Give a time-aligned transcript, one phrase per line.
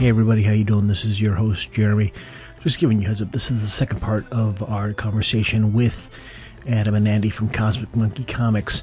[0.00, 0.86] Hey everybody, how you doing?
[0.86, 2.14] This is your host Jeremy.
[2.62, 3.32] Just giving you heads up.
[3.32, 6.08] This is the second part of our conversation with
[6.66, 8.82] Adam and Andy from Cosmic Monkey Comics.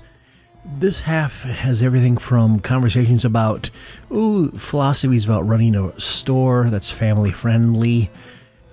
[0.78, 3.72] This half has everything from conversations about
[4.12, 8.12] ooh philosophies about running a store that's family friendly,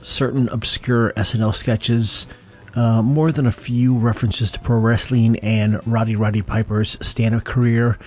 [0.02, 2.26] certain obscure SNL sketches,
[2.74, 7.98] uh, more than a few references to pro wrestling and Roddy Roddy Piper's stand-up career,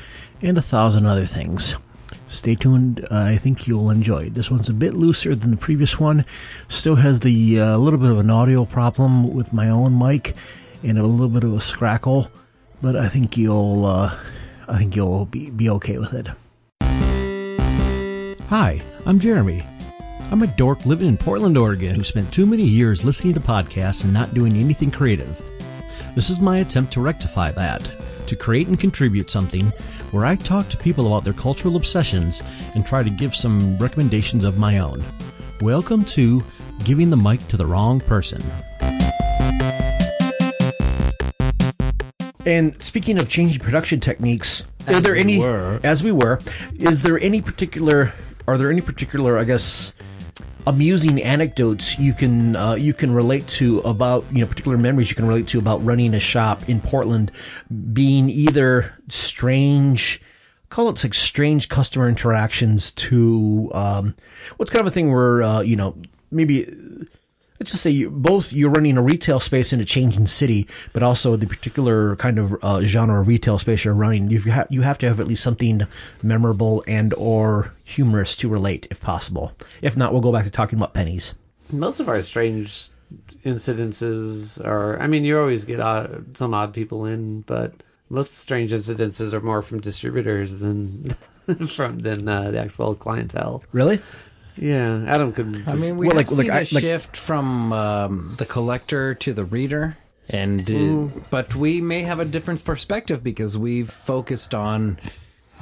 [0.44, 1.74] and a thousand other things.
[2.30, 3.06] Stay tuned.
[3.10, 4.34] Uh, I think you'll enjoy it.
[4.34, 6.26] This one's a bit looser than the previous one.
[6.68, 10.36] Still has the uh, little bit of an audio problem with my own mic
[10.84, 12.30] and a little bit of a scrackle,
[12.82, 14.16] but I think you'll uh,
[14.68, 16.28] I think you'll be be okay with it.
[18.50, 19.64] Hi, I'm Jeremy.
[20.30, 24.04] I'm a dork living in Portland, Oregon who spent too many years listening to podcasts
[24.04, 25.42] and not doing anything creative.
[26.16, 27.90] This is my attempt to rectify that,
[28.28, 29.72] to create and contribute something
[30.12, 32.42] where I talk to people about their cultural obsessions
[32.76, 35.04] and try to give some recommendations of my own.
[35.62, 36.44] Welcome to
[36.84, 38.44] Giving the Mic to the Wrong Person.
[42.46, 45.82] And speaking of changing production techniques, are there any were.
[45.84, 46.40] as we were,
[46.80, 48.14] is there any particular
[48.48, 49.92] are there any particular I guess
[50.66, 55.16] amusing anecdotes you can uh, you can relate to about you know particular memories you
[55.16, 57.32] can relate to about running a shop in Portland
[57.94, 60.22] being either strange
[60.70, 64.16] call it like strange customer interactions to um,
[64.58, 65.96] what's kind of a thing where uh, you know
[66.32, 66.66] maybe
[67.60, 71.04] let's just say you, both you're running a retail space in a changing city, but
[71.04, 74.30] also the particular kind of uh, genre of retail space you're running.
[74.30, 75.82] You ha- you have to have at least something
[76.24, 79.52] memorable and or humorous to relate, if possible.
[79.82, 81.34] If not, we'll go back to talking about pennies.
[81.72, 82.90] most of our strange
[83.46, 87.74] incidences are i mean you always get odd, some odd people in but
[88.10, 91.16] most strange incidences are more from distributors than
[91.70, 94.02] from than uh, the actual clientele Really?
[94.58, 97.18] Yeah adam could I mean, we Well, have like- like seen I- a like- shift
[97.18, 99.98] from um, the collector to the reader,
[100.30, 101.30] and uh, Mm.
[101.30, 104.98] but we may have a different perspective because we've focused on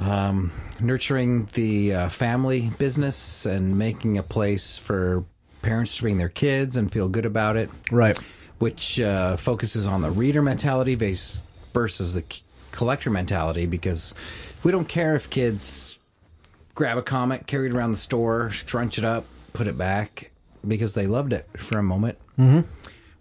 [0.00, 5.24] um, nurturing the uh, family business and making a place for
[5.62, 7.70] parents to bring their kids and feel good about it.
[7.90, 8.18] Right.
[8.58, 11.42] which uh, focuses on the reader mentality base
[11.74, 12.42] versus the c-
[12.72, 14.14] collector mentality because
[14.62, 15.98] we don't care if kids
[16.76, 20.30] grab a comic, carry it around the store, scrunch it up, put it back
[20.66, 22.18] because they loved it for a moment.
[22.38, 22.60] Mm-hmm.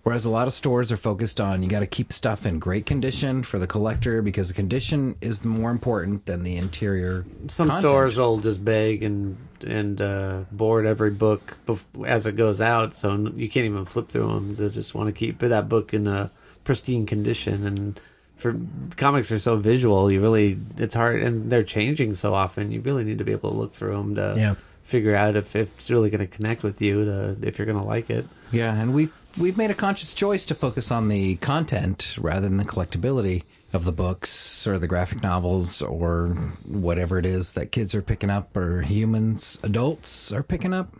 [0.04, 2.86] Whereas a lot of stores are focused on you got to keep stuff in great
[2.86, 7.26] condition for the collector because the condition is more important than the interior.
[7.48, 7.90] some content.
[7.90, 9.36] stores will just beg and
[9.66, 14.10] and uh, board every book bef- as it goes out, so you can't even flip
[14.10, 14.56] through them.
[14.58, 16.30] They just want to keep that book in a
[16.66, 17.66] pristine condition.
[17.66, 18.00] And
[18.46, 18.56] for
[18.96, 22.72] comics are so visual, you really it's hard, and they're changing so often.
[22.72, 24.56] You really need to be able to look through them to Yeah.
[24.84, 27.84] figure out if it's really going to connect with you, to if you're going to
[27.84, 28.28] like it.
[28.52, 32.66] Yeah, and we've—we've made a conscious choice to focus on the content rather than the
[32.66, 33.42] collectability
[33.74, 36.30] of the books or the graphic novels or
[36.66, 40.94] whatever it is that kids are picking up or humans, adults are picking up.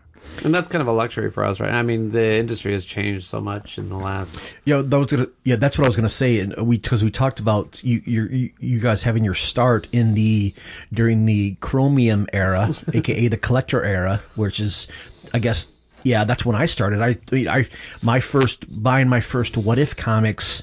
[0.44, 1.72] And that's kind of a luxury for us, right?
[1.72, 5.28] I mean, the industry has changed so much in the last Yeah, that was gonna.
[5.44, 6.40] Yeah, that's what I was gonna say.
[6.40, 10.54] And we because we talked about you, you, you guys having your start in the
[10.92, 14.88] during the Chromium era, aka the collector era, which is,
[15.32, 15.68] I guess,
[16.02, 17.00] yeah, that's when I started.
[17.00, 17.68] I, I,
[18.02, 20.62] my first buying my first What If comics,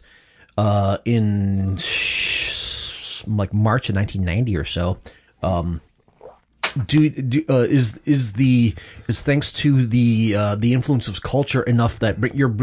[0.58, 1.78] uh, in
[3.28, 4.97] like March of 1990 or so.
[5.41, 5.81] Um,
[6.85, 8.73] do, do uh, is is the
[9.07, 12.53] is thanks to the uh, the influence of culture enough that you're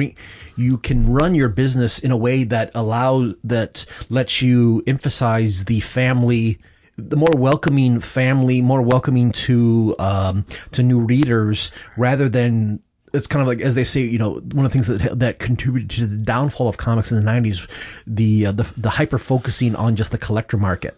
[0.56, 5.80] you can run your business in a way that allows that lets you emphasize the
[5.80, 6.58] family
[6.96, 12.80] the more welcoming family more welcoming to um, to new readers rather than
[13.12, 15.38] it's kind of like as they say you know one of the things that that
[15.38, 17.68] contributed to the downfall of comics in the 90s
[18.06, 20.96] the uh, the, the hyper focusing on just the collector market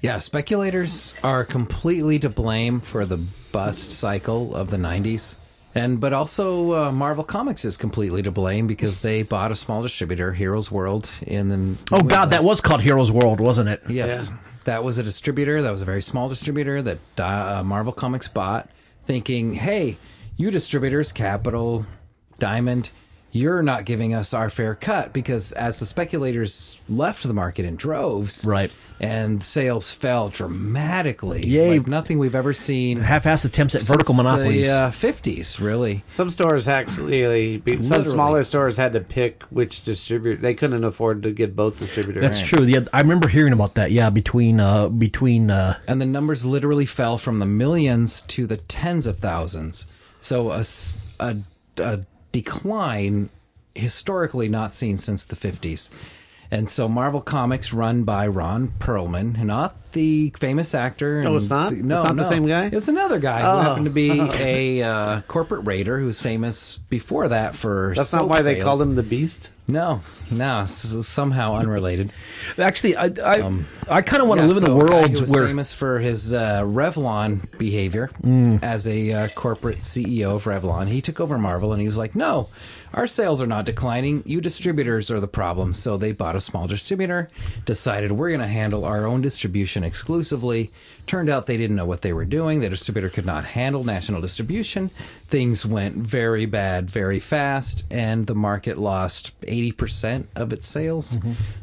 [0.00, 3.16] Yeah, speculators are completely to blame for the
[3.52, 5.36] bust cycle of the 90s.
[5.74, 9.82] And but also uh, Marvel Comics is completely to blame because they bought a small
[9.82, 14.30] distributor, Heroes World, in the oh god that was called heroes world wasn't it Yes.
[14.64, 15.62] That was a distributor.
[15.62, 18.68] That was a very small distributor that uh, Marvel Comics bought,
[19.06, 19.96] thinking, hey,
[20.36, 21.86] you distributors, Capital,
[22.38, 22.90] Diamond,
[23.30, 27.76] you're not giving us our fair cut because as the speculators left the market in
[27.76, 28.70] droves, Right.
[29.00, 31.78] and sales fell dramatically, Yay.
[31.78, 32.98] like nothing we've ever seen.
[32.98, 34.66] Half-assed attempts at vertical since monopolies.
[34.66, 36.04] The uh, 50s, really.
[36.08, 37.22] Some stores actually,
[37.64, 38.04] some Literally.
[38.04, 40.40] smaller stores had to pick which distributor.
[40.40, 42.22] They couldn't afford to get both distributors.
[42.22, 42.64] That's true.
[42.64, 43.90] Yeah, I remember hearing about that.
[43.92, 48.56] Yeah, between uh, between uh, and the numbers literally fell from the millions to the
[48.56, 49.86] tens of thousands.
[50.20, 51.36] So a, s- a-
[51.78, 52.00] a
[52.32, 53.30] decline
[53.74, 55.90] historically not seen since the 50s.
[56.50, 61.22] And so Marvel Comics, run by Ron Perlman, not the famous actor.
[61.24, 61.70] Oh, and it's not?
[61.70, 62.66] the- It's no, not the same guy?
[62.66, 63.56] It was another guy Oh.
[63.56, 64.10] who happened to be
[64.80, 67.92] a uh, corporate raider who was famous before that for.
[67.96, 68.64] That's not why they sales.
[68.64, 69.50] called him the Beast.
[69.70, 70.00] No,
[70.30, 72.10] no, somehow unrelated.
[72.56, 73.52] actually, I I,
[73.86, 75.98] I kind of want to Yeah, live in so a a world where famous for
[75.98, 78.62] his uh, Revlon behavior Mm.
[78.62, 80.88] as a uh, corporate CEO of Revlon.
[80.88, 82.48] He took over Marvel and he was like, "No,
[82.94, 84.22] our sales are not declining.
[84.24, 87.28] You distributors are the problem." So they bought a small distributor,
[87.66, 90.70] decided we're going to handle our own distribution exclusively.
[91.06, 92.60] Turned out they didn't know what they were doing.
[92.60, 94.92] The distributor could not handle national distribution.
[95.28, 101.18] Things went very bad very fast, and the market lost 80% of its sales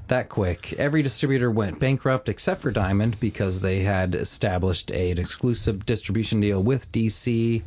[0.07, 0.73] that quick.
[0.73, 6.41] Every distributor went bankrupt except for Diamond because they had established a, an exclusive distribution
[6.41, 7.61] deal with DC,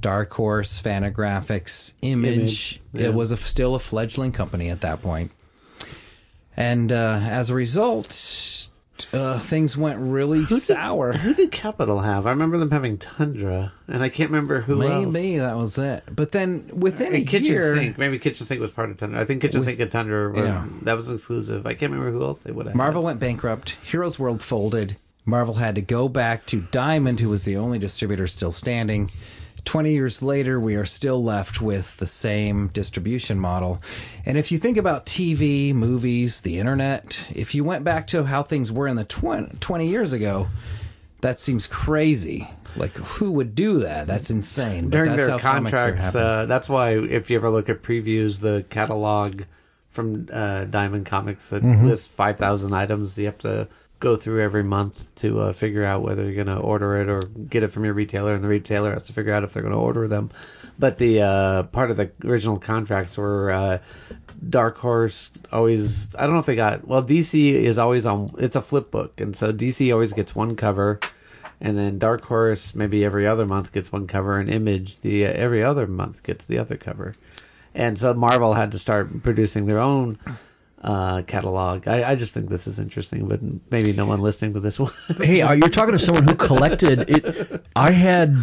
[0.00, 2.36] Dark Horse, Fantagraphics, Image.
[2.36, 3.06] Image, yeah.
[3.06, 5.30] It was a, still a fledgling company at that point.
[6.56, 8.12] And uh, as a result,
[9.12, 11.12] uh, things went really sour.
[11.12, 12.26] Who did Capital have?
[12.26, 15.46] I remember them having Tundra, and I can't remember who Maybe else.
[15.46, 16.04] that was it.
[16.14, 17.98] But then within a Kitchen year, Sink.
[17.98, 19.20] Maybe Kitchen Sink was part of Tundra.
[19.20, 20.66] I think Kitchen Sink and Tundra were, yeah.
[20.82, 21.66] that was exclusive.
[21.66, 22.74] I can't remember who else they would have.
[22.74, 23.76] Marvel went bankrupt.
[23.82, 24.96] Heroes World folded.
[25.26, 29.10] Marvel had to go back to Diamond, who was the only distributor still standing.
[29.64, 33.82] 20 years later, we are still left with the same distribution model.
[34.26, 38.42] And if you think about TV, movies, the internet, if you went back to how
[38.42, 40.48] things were in the 20, 20 years ago,
[41.20, 42.48] that seems crazy.
[42.76, 44.06] Like, who would do that?
[44.06, 44.84] That's insane.
[44.84, 46.16] But during that's their how comics are contracts.
[46.16, 49.42] Uh, that's why if you ever look at previews, the catalog
[49.90, 51.86] from uh, Diamond Comics that Mm-hmm.
[51.86, 53.68] lists five thousand items, you have to
[54.04, 57.26] go through every month to uh, figure out whether you're going to order it or
[57.26, 59.74] get it from your retailer, and the retailer has to figure out if they're going
[59.74, 60.30] to order them.
[60.78, 63.50] But the uh, part of the original contracts were.
[63.50, 63.78] Uh,
[64.46, 68.56] Dark Horse always I don't know if they got well DC is always on it's
[68.56, 71.00] a flip book and so DC always gets one cover
[71.60, 75.30] and then Dark Horse maybe every other month gets one cover, and Image the uh,
[75.30, 77.16] every other month gets the other cover,
[77.74, 80.18] and so Marvel had to start producing their own
[80.84, 81.88] uh, catalog.
[81.88, 83.40] I, I just think this is interesting, but
[83.70, 84.92] maybe no one listening to this one.
[85.16, 87.64] hey, uh, you're talking to someone who collected it.
[87.76, 88.36] I had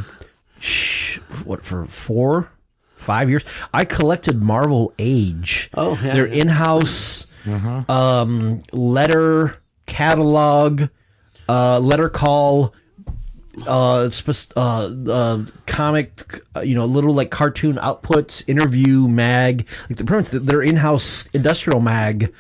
[0.59, 2.51] sh- what for four,
[2.95, 3.43] five years.
[3.73, 5.69] I collected Marvel Age.
[5.75, 6.41] Oh, yeah, their yeah.
[6.41, 7.27] in-house
[7.88, 10.89] um, letter catalog,
[11.47, 12.73] uh, letter call.
[13.68, 14.09] Uh,
[14.56, 20.38] uh, uh, comic, uh, you know, little like cartoon outputs, interview mag, like the pretty
[20.38, 22.33] much their in-house industrial mag.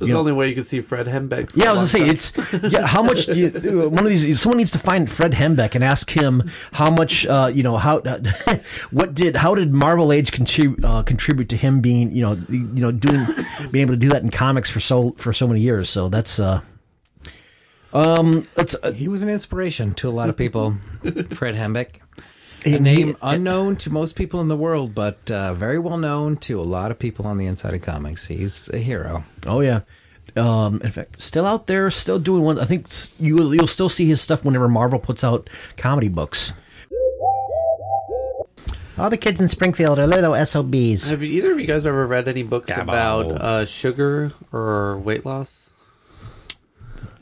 [0.00, 1.50] It's the only way you can see Fred Hembeck.
[1.56, 2.32] Yeah, I was gonna say it's
[2.72, 2.86] yeah.
[2.86, 3.26] How much?
[3.26, 6.90] Do you, one of these, someone needs to find Fred Hembeck and ask him how
[6.90, 7.26] much.
[7.26, 8.00] Uh, you know how
[8.90, 12.80] what did how did Marvel Age contribute uh, contribute to him being you know you
[12.80, 13.26] know doing
[13.72, 15.90] being able to do that in comics for so for so many years.
[15.90, 16.60] So that's uh
[17.92, 20.76] um it's uh, He was an inspiration to a lot of people.
[21.34, 22.00] Fred Hembeck.
[22.64, 25.96] he- A name he- unknown to most people in the world, but uh, very well
[25.98, 28.26] known to a lot of people on the inside of comics.
[28.26, 29.24] He's a hero.
[29.46, 29.80] Oh yeah.
[30.36, 32.58] Um, in fact, still out there, still doing one.
[32.58, 32.86] I think
[33.18, 36.52] you you'll still see his stuff whenever Marvel puts out comedy books.
[38.98, 41.08] All the kids in Springfield are little SOBs.
[41.08, 45.67] Have either of you guys ever read any books about uh, sugar or weight loss?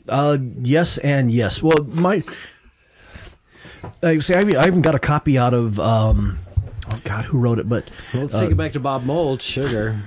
[0.07, 1.61] Uh, yes and yes.
[1.61, 2.23] Well, my,
[4.01, 6.39] I say I even, I even got a copy out of um,
[6.93, 7.67] oh God, who wrote it?
[7.69, 9.41] But Let's take it back to Bob Mould.
[9.41, 10.01] Sugar.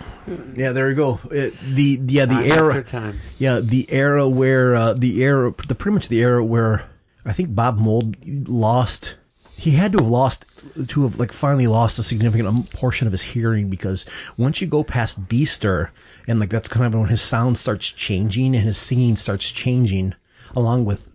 [0.56, 1.20] yeah, there you go.
[1.30, 3.20] It, the yeah the Time era time.
[3.38, 6.88] yeah the era where uh, the era the pretty much the era where
[7.24, 9.16] I think Bob Mould lost.
[9.56, 10.46] He had to have lost
[10.88, 14.06] to have like finally lost a significant um, portion of his hearing because
[14.38, 15.90] once you go past Beaster
[16.26, 20.14] and like that's kind of when his sound starts changing and his singing starts changing
[20.54, 21.10] along with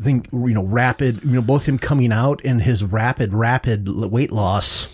[0.00, 3.88] I think you know rapid you know both him coming out and his rapid rapid
[3.88, 4.86] weight loss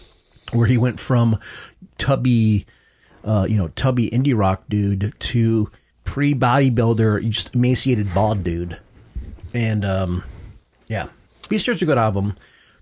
[0.52, 1.38] where he went from
[1.98, 2.66] tubby
[3.24, 5.70] uh you know tubby indie rock dude to
[6.04, 8.78] pre bodybuilder just emaciated bald dude.
[9.54, 10.24] And um
[10.88, 11.08] yeah.
[11.48, 12.36] Beaster's a good album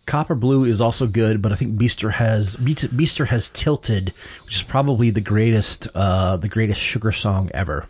[0.07, 4.13] Copper Blue is also good, but I think Beaster has Beaster has Tilted,
[4.45, 7.87] which is probably the greatest uh, the greatest sugar song ever.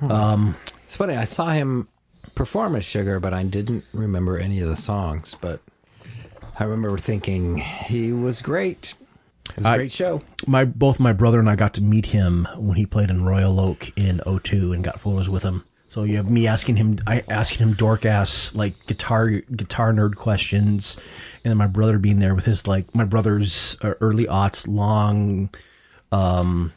[0.00, 1.16] It's funny.
[1.16, 1.88] I saw him
[2.34, 5.36] perform as Sugar, but I didn't remember any of the songs.
[5.40, 5.60] But
[6.58, 8.94] I remember thinking he was great.
[9.50, 10.22] It was a I- great show.
[10.46, 13.58] My both my brother and I got to meet him when he played in Royal
[13.58, 15.64] Oak in 02 and got photos with him.
[15.98, 20.14] So you have me asking him, I asking him dork ass like guitar guitar nerd
[20.14, 20.96] questions,
[21.42, 25.50] and then my brother being there with his like my brother's uh, early aughts long,
[26.12, 26.72] um,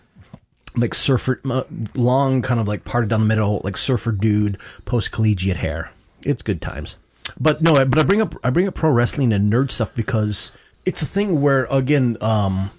[0.75, 5.12] like surfer uh, long kind of like parted down the middle like surfer dude post
[5.12, 5.92] collegiate hair.
[6.24, 6.96] It's good times.
[7.40, 10.51] But no, but I bring up I bring up pro wrestling and nerd stuff because
[10.84, 12.72] it's a thing where again, um,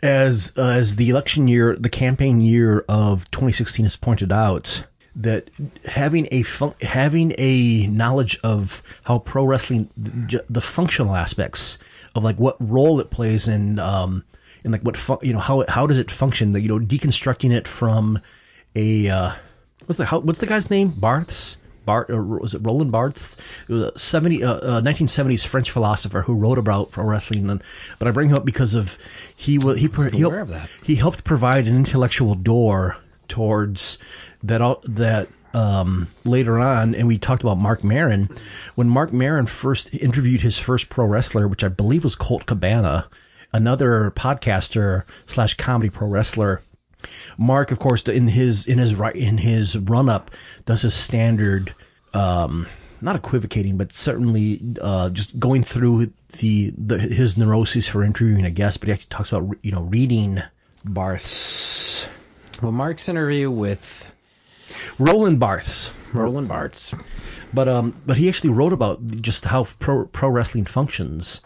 [0.00, 4.84] as uh, as the election year, the campaign year of 2016 has pointed out
[5.16, 5.50] that
[5.86, 11.78] having a fun- having a knowledge of how pro wrestling the functional aspects
[12.14, 14.22] of like what role it plays in um
[14.62, 17.50] in like what fu- you know how how does it function the, you know deconstructing
[17.50, 18.20] it from
[18.74, 19.32] a uh
[19.86, 21.56] what's the how, what's the guy's name Barths
[21.86, 23.36] Bart or was it Roland Barthes?
[23.68, 27.62] It was a 70 uh, uh, 1970s French philosopher who wrote about pro wrestling and
[27.98, 28.98] but I bring him up because of
[29.34, 30.68] he was he he, aware of that.
[30.84, 32.96] he helped provide an intellectual door
[33.28, 33.98] towards
[34.42, 38.28] that that um, later on, and we talked about Marc Maron.
[38.74, 43.08] When Marc Maron first interviewed his first pro wrestler, which I believe was Colt Cabana,
[43.52, 46.62] another podcaster slash comedy pro wrestler.
[47.38, 50.30] Mark, of course, in his in his right in his run up,
[50.66, 51.74] does his standard,
[52.12, 52.66] um,
[53.00, 58.50] not equivocating, but certainly uh, just going through the, the his neuroses for interviewing a
[58.50, 58.80] guest.
[58.80, 60.42] But he actually talks about you know reading
[60.84, 62.08] Barth's
[62.62, 64.10] Well, Mark's interview with
[64.98, 65.90] Roland Barths.
[66.14, 66.98] Roland Bartz.
[67.52, 71.42] but um, but he actually wrote about just how pro pro wrestling functions,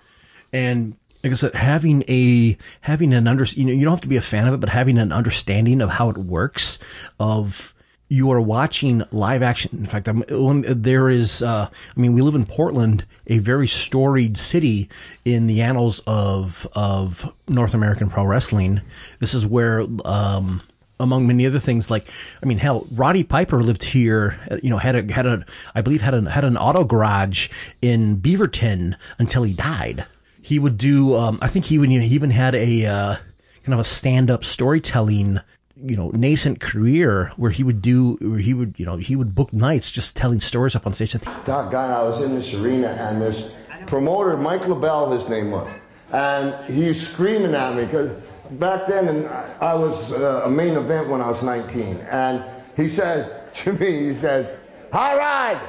[0.53, 4.09] and like I said, having a having an under you know you don't have to
[4.09, 6.79] be a fan of it, but having an understanding of how it works,
[7.19, 7.75] of
[8.09, 9.79] you are watching live action.
[9.79, 13.69] In fact, I'm, when there is, uh, I mean, we live in Portland, a very
[13.69, 14.89] storied city
[15.25, 18.81] in the annals of of North American pro wrestling.
[19.19, 19.87] This is where.
[20.05, 20.63] Um,
[21.01, 22.09] among many other things like
[22.43, 25.81] I mean hell Roddy Piper lived here uh, you know had a had a I
[25.81, 27.49] believe had a had an auto garage
[27.83, 30.07] in Beaverton until he died.
[30.43, 33.17] He would do um, I think he would you know, he even had a uh,
[33.65, 35.41] kind of a stand up storytelling
[35.83, 39.35] you know nascent career where he would do where he would you know he would
[39.35, 41.17] book nights just telling stories up on stage.
[41.45, 43.55] Doggone, I was in this arena and this
[43.87, 45.69] promoter, Mike LeBell, his name was,
[46.13, 48.11] and he's screaming at me because
[48.53, 49.27] back then and
[49.61, 52.45] I was uh, a main event when I was 19, and
[52.77, 54.49] he said to me, he says,
[54.93, 55.61] "All right,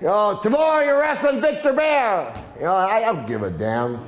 [0.00, 4.04] you know, tomorrow you're wrestling Victor Bear." You know, I don't give a damn.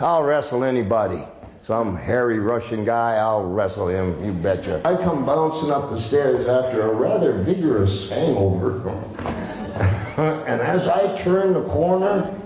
[0.00, 1.24] I'll wrestle anybody.
[1.62, 4.82] Some hairy Russian guy, I'll wrestle him, you betcha.
[4.84, 8.86] I come bouncing up the stairs after a rather vigorous hangover.
[10.18, 12.38] and as I turn the corner,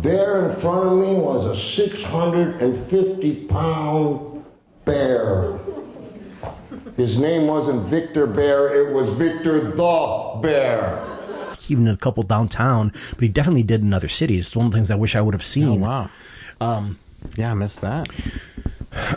[0.00, 4.44] there in front of me was a 650 pound
[4.84, 5.58] bear.
[6.96, 11.54] His name wasn't Victor Bear, it was Victor the Bear.
[11.68, 14.76] even a couple downtown but he definitely did in other cities it's one of the
[14.78, 16.10] things I wish I would have seen Oh wow.
[16.60, 16.98] Um,
[17.36, 18.08] yeah, I missed that.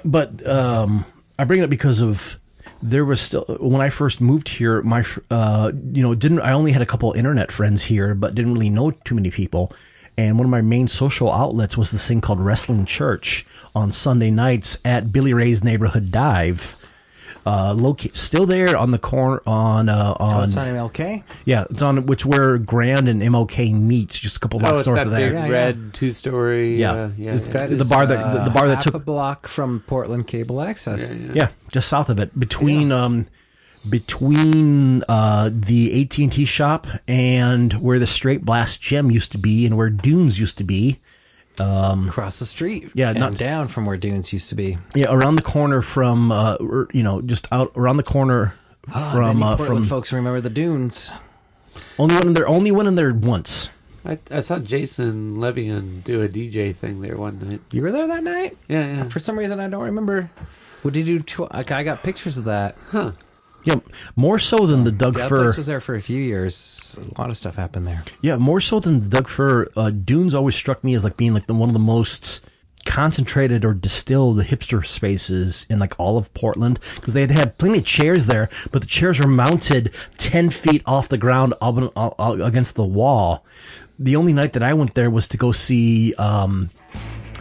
[0.05, 1.05] but um,
[1.38, 2.39] I bring it up because of
[2.82, 4.82] there was still when I first moved here.
[4.84, 8.53] My uh, you know didn't I only had a couple internet friends here, but didn't
[8.53, 9.72] really know too many people.
[10.18, 13.46] And one of my main social outlets was this thing called Wrestling Church
[13.76, 16.78] on Sunday nights at Billy Ray's Neighborhood Dive.
[17.48, 21.22] Uh, locate still there on the corner on uh, Oh, on it's on MLK.
[21.46, 24.88] yeah it's on which where Grand and MLK meet just a couple Oh, blocks it's
[24.88, 25.30] north that of there.
[25.30, 25.52] big Yeah, yeah.
[25.52, 26.76] red two story.
[26.80, 26.92] Yeah.
[26.94, 27.54] uh, yeah, It's yeah.
[27.54, 30.26] that- That The is, bar that- the- the bar that took- a block from Portland
[30.26, 31.16] Cable Access.
[31.16, 33.28] Yeah, just south of it, between um,
[33.89, 39.38] between uh the AT and T shop and where the Straight Blast Gym used to
[39.38, 41.00] be, and where Dunes used to be.
[41.58, 42.89] Across the street.
[42.94, 44.77] Yeah, and not- down from where Dunes used to be.
[44.94, 46.58] Yeah, around the corner from uh,
[46.92, 48.54] you know, just out around the corner
[48.92, 51.12] from Many uh, from folks remember the Dunes.
[51.98, 53.70] only one in there, only one in there once.
[54.06, 57.62] I, I saw Jason Levian do a DJ thing there one night.
[57.72, 58.56] You were there that night?
[58.68, 59.04] Yeah, yeah.
[59.10, 60.30] For some reason, I don't remember.
[60.84, 61.24] What did you do?
[61.48, 62.77] Tw- like, I got pictures of that.
[63.66, 63.76] Yeah,
[64.16, 65.44] more so than the Doug other Fur.
[65.46, 66.98] place was there for a few years.
[67.18, 68.04] A lot of stuff happened there.
[68.22, 69.70] Yeah, more so than the Doug Fir.
[69.76, 72.42] Uh, Dunes always struck me as like being like the one of the most
[72.86, 77.80] concentrated or distilled hipster spaces in like all of Portland because they had had plenty
[77.80, 82.16] of chairs there, but the chairs were mounted ten feet off the ground up, up-
[82.20, 83.44] up against the wall.
[83.98, 86.14] the only night that I went there was to go see.
[86.16, 86.70] Um,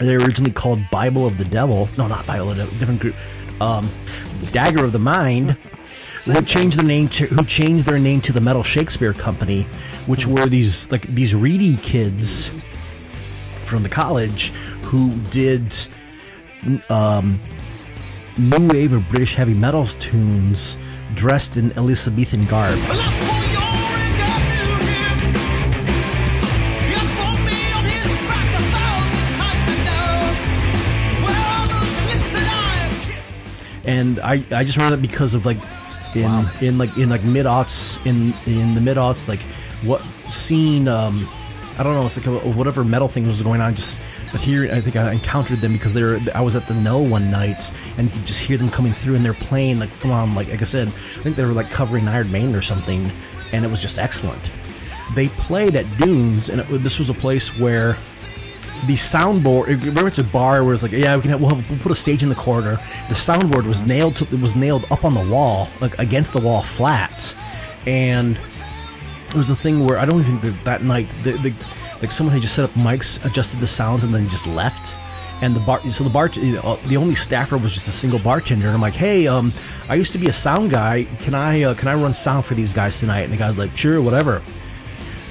[0.01, 1.89] they were originally called Bible of the Devil.
[1.99, 2.79] No, not Bible of the Devil.
[2.79, 3.15] Different group.
[3.61, 3.89] Um,
[4.53, 5.57] Dagger of the Mind.
[6.27, 9.67] Who changed their name to who changed their name to the Metal Shakespeare Company,
[10.07, 12.51] which were these like these reedy kids
[13.67, 14.49] from the college
[14.85, 15.77] who did
[16.89, 17.39] um,
[18.39, 20.79] new wave of British heavy metal tunes
[21.15, 22.79] dressed in Elizabethan garb.
[33.87, 35.59] and I, I just remember that because of like
[36.17, 39.41] in in like in like mid aughts in in the mid aughts like
[39.83, 41.29] what scene um
[41.77, 44.69] I don't know it's like a, whatever metal thing was going on just but here
[44.73, 48.09] I think I encountered them because they're I was at the No one night and
[48.09, 50.65] you could just hear them coming through and they're playing like from like like I
[50.65, 53.11] said I think they were like covering Iron Maiden or something
[53.53, 54.51] and it was just excellent.
[55.15, 57.97] They played at Dunes and it, this was a place where
[58.87, 59.67] the soundboard.
[59.67, 61.93] Remember, it's a bar where it's like, yeah, we can have, we'll, have, we'll put
[61.93, 62.77] a stage in the corner.
[63.09, 66.41] The soundboard was nailed to, it was nailed up on the wall, like against the
[66.41, 67.35] wall, flat,
[67.87, 68.39] and
[69.29, 71.55] it was a thing where I don't even think that, that night, the, the,
[72.01, 74.95] like someone had just set up mics, adjusted the sounds, and then just left.
[75.43, 78.67] And the bar, so the bar, the only staffer was just a single bartender.
[78.67, 79.53] And I'm like, hey, um,
[79.89, 81.05] I used to be a sound guy.
[81.21, 83.23] Can I, uh, can I run sound for these guys tonight?
[83.23, 84.43] And the guy's like, sure, whatever.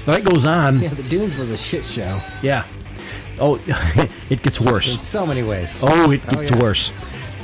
[0.00, 0.78] So the night goes on.
[0.78, 2.20] Yeah, the Dunes was a shit show.
[2.42, 2.64] Yeah.
[3.38, 3.60] Oh,
[4.30, 4.94] it gets worse.
[4.94, 5.80] In so many ways.
[5.82, 6.58] Oh, it gets yeah.
[6.58, 6.92] worse.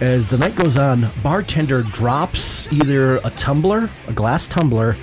[0.01, 4.97] As the night goes on, bartender drops either a tumbler, a glass tumbler,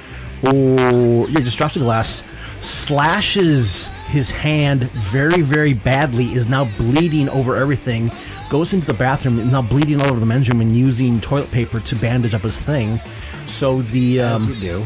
[0.43, 2.23] or yeah, just drops a glass,
[2.61, 8.09] slashes his hand very, very badly, is now bleeding over everything,
[8.49, 11.51] goes into the bathroom, is now bleeding all over the men's room, and using toilet
[11.51, 12.99] paper to bandage up his thing.
[13.45, 14.83] So the um, As you do.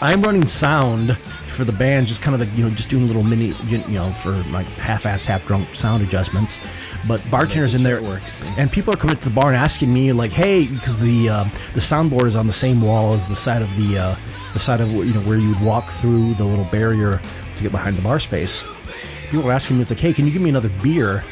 [0.00, 1.16] I'm running sound
[1.58, 4.08] for the band, just kind of like, you know, just doing little mini, you know,
[4.22, 6.60] for like half-ass, half-drunk sound adjustments.
[7.08, 8.44] But bartenders in there, it works.
[8.56, 11.44] and people are coming to the bar and asking me like, "Hey," because the uh,
[11.74, 14.14] the soundboard is on the same wall as the side of the uh,
[14.52, 17.20] the side of you know where you would walk through the little barrier
[17.56, 18.62] to get behind the bar space.
[19.30, 21.24] People were asking me, "It's like, hey, can you give me another beer?"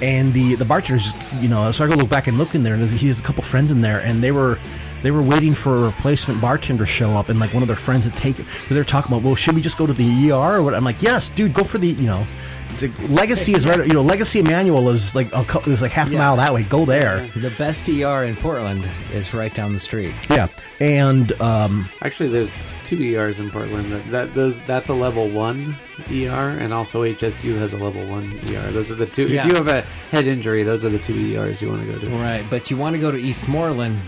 [0.00, 2.74] And the the bartenders, you know, so I go look back and look in there,
[2.74, 4.56] and he has a couple friends in there, and they were
[5.02, 7.76] they were waiting for a replacement bartender to show up, and like one of their
[7.76, 8.46] friends had taken.
[8.68, 10.74] They're talking about, well, should we just go to the ER or what?
[10.74, 12.26] I'm like, yes, dude, go for the you know.
[12.78, 13.78] the Legacy is right.
[13.86, 16.18] You know, Legacy Emanuel is like a, cou- is like half a Yeah.
[16.18, 16.62] mile that way.
[16.64, 17.28] Go there.
[17.36, 20.14] The best ER in Portland is right down the street.
[20.30, 20.48] Yeah,
[20.80, 22.50] and um, Actually, there's
[22.84, 23.86] two ERs in Portland.
[23.92, 25.76] That, that those that's a level one
[26.10, 28.70] ER, and also HSU has a level one ER.
[28.70, 29.26] Those are the two.
[29.28, 29.42] Yeah.
[29.42, 29.80] If you have a
[30.12, 32.08] head injury, those are the two ERs you want to go to.
[32.16, 33.98] Right, but you want to go to Eastmoreland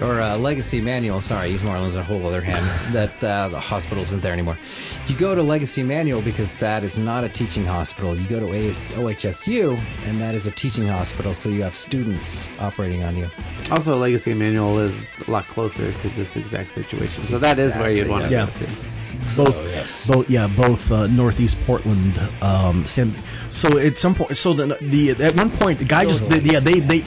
[0.00, 1.20] or uh, Legacy Emanuel.
[1.20, 2.64] Sorry, Eastmoreland's a whole other hand.
[2.94, 4.58] that uh, the hospital isn't there anymore.
[5.06, 8.16] You go to Legacy Emanuel because that is not a teaching hospital.
[8.16, 11.34] You go to a- OHSU, and that is a teaching hospital.
[11.34, 13.28] So you have students operating on you.
[13.70, 14.94] Also, Legacy Emanuel is
[15.26, 18.46] a lot closer to this exact situation, so that is where you'd want to Yeah.
[18.46, 18.89] go to.
[19.36, 22.18] Both, both, yeah, both uh, Northeast Portland.
[22.42, 23.14] Um, stand,
[23.50, 26.60] so at some point, so the, the at one point, the guy just, the, yeah,
[26.60, 27.04] they, they,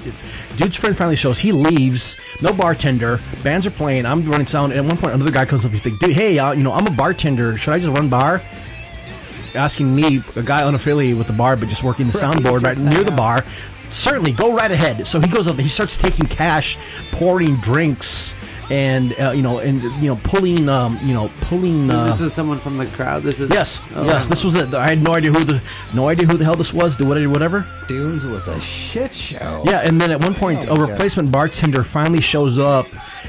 [0.57, 1.39] dude's friend finally shows.
[1.39, 3.19] He leaves, no bartender.
[3.43, 4.05] Bands are playing.
[4.05, 4.73] I'm running sound.
[4.73, 5.71] And at one point, another guy comes up.
[5.71, 7.57] He's like, "Dude, hey, uh, you know, I'm a bartender.
[7.57, 8.41] Should I just run bar?"
[9.55, 13.03] Asking me, a guy unaffiliated with the bar, but just working the soundboard right near
[13.03, 13.45] the bar.
[13.91, 15.05] Certainly, go right ahead.
[15.05, 15.59] So he goes up.
[15.59, 16.77] He starts taking cash,
[17.11, 18.33] pouring drinks,
[18.69, 21.89] and uh, you know, and you know, pulling, um, you know, pulling.
[21.89, 23.23] Uh, this is someone from the crowd.
[23.23, 24.29] This is Yes, Oh, yes, wow.
[24.29, 24.73] this was it.
[24.73, 25.61] I had no idea who the
[25.93, 26.95] no idea who the hell this was.
[26.95, 27.65] Do whatever, whatever.
[27.87, 29.63] Dunes was a shit show.
[29.65, 30.89] Yeah, and then at one point, Oh a my God.
[30.91, 32.85] replacement bartender finally shows up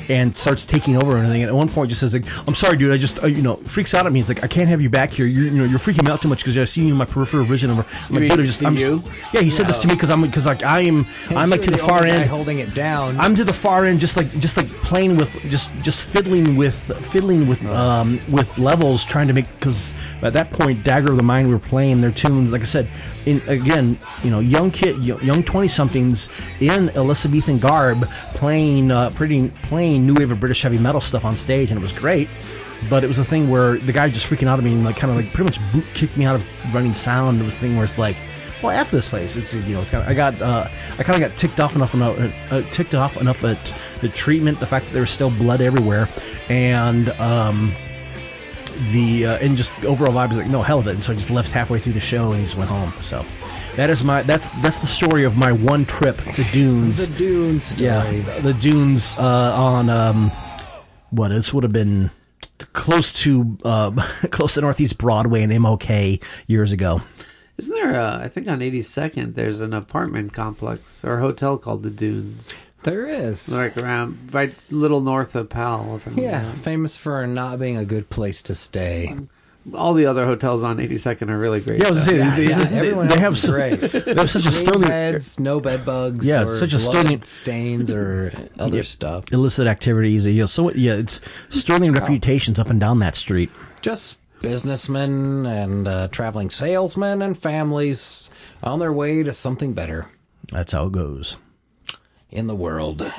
[0.09, 1.43] and starts taking over and everything.
[1.43, 2.93] And at one point, just says like, "I'm sorry, dude.
[2.93, 4.21] I just uh, you know freaks out at me.
[4.21, 5.27] He's like, I can't have you back here.
[5.27, 7.05] You're you know you're freaking me out too much because I see you in my
[7.05, 9.03] peripheral vision." I'm like, mean dude, I just I'm you?
[9.33, 9.41] yeah.
[9.41, 11.79] He said this to me because I'm because like I am I'm like to You're
[11.79, 12.29] the far end.
[12.31, 13.19] holding it down.
[13.19, 16.77] I'm to the far end, just like just like playing with just just fiddling with
[17.07, 21.23] fiddling with um, with levels, trying to make because at that point, Dagger of the
[21.23, 22.53] Mind, we were playing their tunes.
[22.53, 22.89] Like I said,
[23.27, 26.29] in again, you know, young kid, young twenty somethings
[26.61, 31.37] in Elizabethan garb, playing uh, pretty playing new wave of British heavy metal stuff on
[31.37, 32.29] stage, and it was great.
[32.91, 34.97] But it was a thing where the guy just freaking out at me and like
[34.97, 37.41] kind of like pretty much boot kicked me out of running sound.
[37.41, 38.17] It was a thing where it's like
[38.65, 41.23] well, after this place, it's you know, it's kind of, I got, uh, I kind
[41.23, 42.19] of got ticked off enough, enough
[42.51, 43.59] uh, ticked off enough at
[44.05, 46.09] the treatment, the fact that there was still blood everywhere,
[46.49, 47.75] and um,
[48.93, 50.95] the uh, and just overall vibe was like, no, hell of it.
[50.95, 52.93] And so I just left halfway through the show and just went home.
[53.03, 53.25] So
[53.77, 57.09] that is my that's that's the story of my one trip to Dunes.
[57.09, 57.85] the Dunes story.
[57.87, 60.31] yeah, the Dunes uh, on um,
[61.11, 62.11] what this would have been
[62.73, 63.91] close to uh,
[64.31, 67.01] close to Northeast Broadway and MLK years ago.
[67.57, 67.95] Isn't there?
[67.95, 73.07] A, I think on 82nd, there's an apartment complex or hotel called the Dunes, There
[73.07, 73.53] is.
[73.55, 75.97] like around right little north of Powell.
[75.97, 76.59] if I remember Yeah, right.
[76.59, 79.15] famous for not being a good place to stay.
[79.73, 81.81] all the other hotels on 82nd are really great.
[81.81, 82.19] Yeah, I was though.
[82.19, 83.81] gonna say they, Yeah, they- everyone they else have is so- great.
[84.05, 86.27] They have such a Clean sterling beds, no bed bugs.
[86.27, 89.25] Yeah, or such a blood sterling- stains or other stuff.
[89.33, 90.27] illicit activities.
[90.27, 93.51] You know, so yeah, it's sterling reputations up and down that street.
[93.81, 98.29] Just businessmen and uh, traveling salesmen and families
[98.63, 100.07] on their way to something better
[100.53, 101.39] That's how it goes.
[102.35, 103.11] In the world.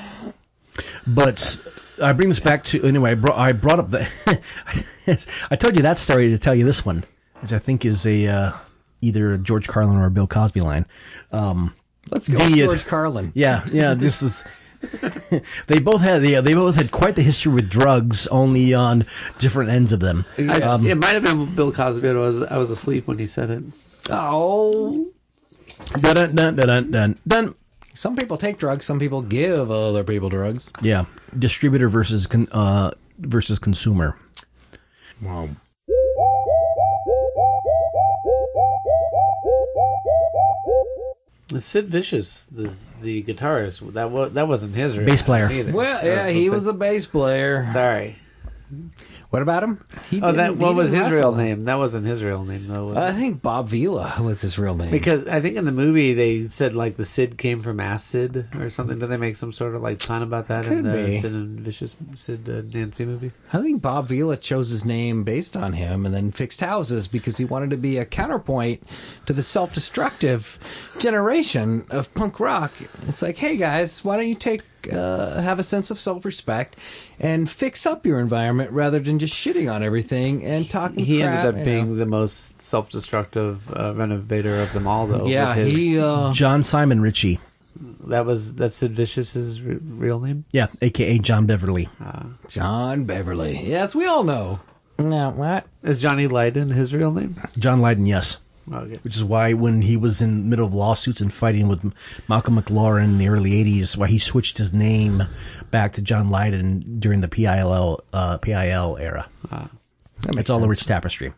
[1.07, 1.61] But
[2.01, 3.11] I bring this back to anyway.
[3.11, 4.07] I brought, I brought up the.
[5.51, 7.03] I told you that story to tell you this one,
[7.41, 8.51] which I think is a uh,
[9.01, 10.85] either a George Carlin or a Bill Cosby line.
[11.31, 11.73] Um,
[12.11, 13.31] Let's go, The- George Carlin.
[13.35, 13.93] yeah, yeah.
[13.93, 14.43] This is.
[15.67, 19.05] they both had yeah, they both had quite the history with drugs, only on
[19.39, 20.25] different ends of them.
[20.37, 22.01] I, Um, it might have been Bill Cosby.
[22.01, 23.63] But I was I was asleep when he said it.
[24.09, 25.07] Oh,
[25.99, 27.55] Dun, dun, dun, dun, dun, dun.
[27.95, 28.85] Some people take drugs.
[28.85, 30.71] Some people give other people drugs.
[30.81, 31.05] Yeah,
[31.37, 34.17] distributor versus con, uh, versus consumer.
[35.21, 35.49] Wow.
[41.47, 45.49] The Sid Vicious, the the guitarist, that was that wasn't his Bass player.
[45.49, 45.71] either.
[45.71, 47.67] Well, yeah, he was a bass player.
[47.71, 48.17] Sorry.
[49.35, 49.83] What about him?
[50.09, 51.65] He Oh, that what was his real name?
[51.65, 52.95] That wasn't his real name though.
[52.95, 54.91] I think Bob Vila was his real name.
[54.91, 58.69] Because I think in the movie they said like the Sid came from acid or
[58.69, 58.97] something.
[58.97, 61.19] Did they make some sort of like pun about that in the be.
[61.19, 63.33] Sid and Vicious Sid uh, Nancy movie?
[63.51, 67.35] I think Bob Vila chose his name based on him and then fixed houses because
[67.35, 68.83] he wanted to be a counterpoint
[69.25, 70.57] to the self destructive
[70.97, 72.71] generation of punk rock.
[73.05, 76.75] It's like, hey guys, why don't you take, uh, have a sense of self respect
[77.19, 81.29] and fix up your environment rather than just shitting on everything and talking He crap,
[81.29, 81.63] ended you up know?
[81.63, 85.25] being the most self-destructive uh, renovator of them all, though.
[85.27, 87.39] Yeah, his- he, uh, John Simon Ritchie.
[88.07, 90.45] that was that's Sid Vicious's re- real name.
[90.51, 91.89] Yeah, aka John Beverly.
[92.47, 93.59] John Beverly.
[93.65, 94.59] Yes, we all know.
[94.97, 95.65] No, what?
[95.83, 97.35] Is Johnny Lydon his real name?
[97.59, 98.37] John Lydon, yes.
[98.71, 98.99] Okay.
[99.03, 101.93] Which is why when he was in the middle of lawsuits and fighting with
[102.27, 105.23] Malcolm McLaren in the early 80s, why he switched his name
[105.71, 109.27] back to John Lydon during the PIL, uh, PIL era.
[109.51, 109.69] That
[110.35, 110.69] makes It's all a sense.
[110.69, 111.33] rich tapestry.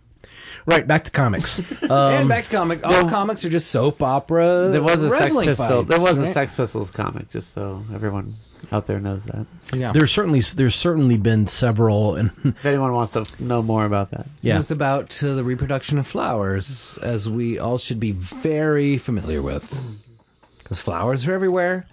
[0.65, 1.59] Right, back to comics.
[1.81, 2.85] and Um, back to comic.
[2.85, 4.69] All comics are just soap opera.
[4.71, 5.67] There was a Sex wrestling Pistol.
[5.83, 6.27] fights, there was a?
[6.27, 8.35] Sex Pistols comic, just so everyone
[8.71, 9.45] out there knows that.
[9.73, 9.91] Yeah.
[9.91, 14.21] there's certainly there's certainly been several, and If anyone wants to know more about that,
[14.21, 18.97] It yeah, was about uh, the reproduction of flowers, as we all should be very
[18.97, 19.79] familiar with.
[20.59, 21.85] Because flowers are everywhere,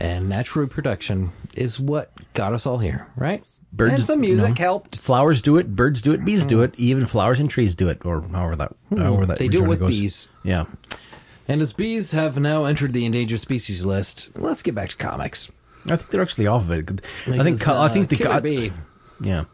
[0.00, 3.44] and natural reproduction is what got us all here, right?
[3.72, 4.62] Birds- and some music no.
[4.64, 4.98] helped.
[4.98, 8.04] flowers do it, birds do it, bees do it, even flowers and trees do it,
[8.06, 9.90] or however that however that They do it with goes.
[9.90, 10.28] bees.
[10.44, 10.64] Yeah,
[11.46, 15.50] And as bees have now entered the endangered species list, let's get back to comics.
[15.88, 16.90] I think they're actually off of it.
[17.26, 18.72] I think Because, co- I think the uh, killer co- bee.
[19.20, 19.44] Yeah.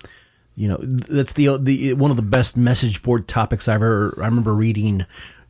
[0.56, 4.26] You know, that's the the one of the best message board topics I've ever I
[4.26, 5.06] remember reading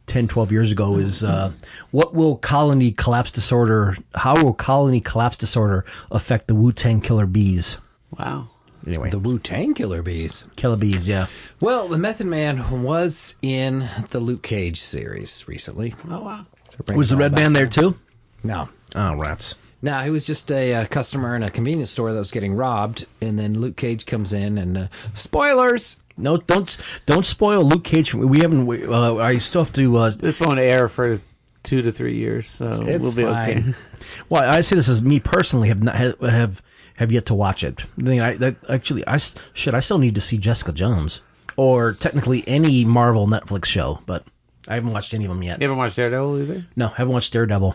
[0.07, 1.51] 10 12 years ago is uh,
[1.90, 7.79] what will colony collapse disorder how will colony collapse disorder affect the Wu-Tang killer bees?
[8.18, 8.49] wow.
[8.85, 10.49] Anyway, The Wu Tang Killer Bees.
[10.57, 11.29] killer bees, yeah.
[11.61, 15.95] Well, the Method Man was in the Luke Cage series recently.
[16.11, 16.47] Oh wow.
[16.92, 17.97] Was the red band there too?
[18.42, 18.68] No.
[18.97, 19.55] Oh, rats.
[19.85, 23.07] No, he was just a, uh customer in a convenience store that was getting robbed,
[23.21, 25.97] and then Luke Cage comes in and uh, spoilers.
[26.16, 28.14] No, don't don't spoil Luke Cage.
[28.14, 31.21] We haven't uh, I still have to uh, This won't air for
[31.62, 33.55] two to three years, so It's we'll be okay.
[33.62, 33.75] fine.
[34.29, 36.62] Well, I say this as me personally have not have have,
[36.97, 37.81] have yet to watch it.
[37.99, 41.21] I think I that, actually I s- shit I still need to see Jessica Jones
[41.57, 44.25] or technically any Marvel Netflix show, but
[44.68, 45.61] I haven't watched any of them yet.
[45.61, 46.66] You haven't watched Daredevil either?
[46.77, 47.75] No, I haven't watched Daredevil.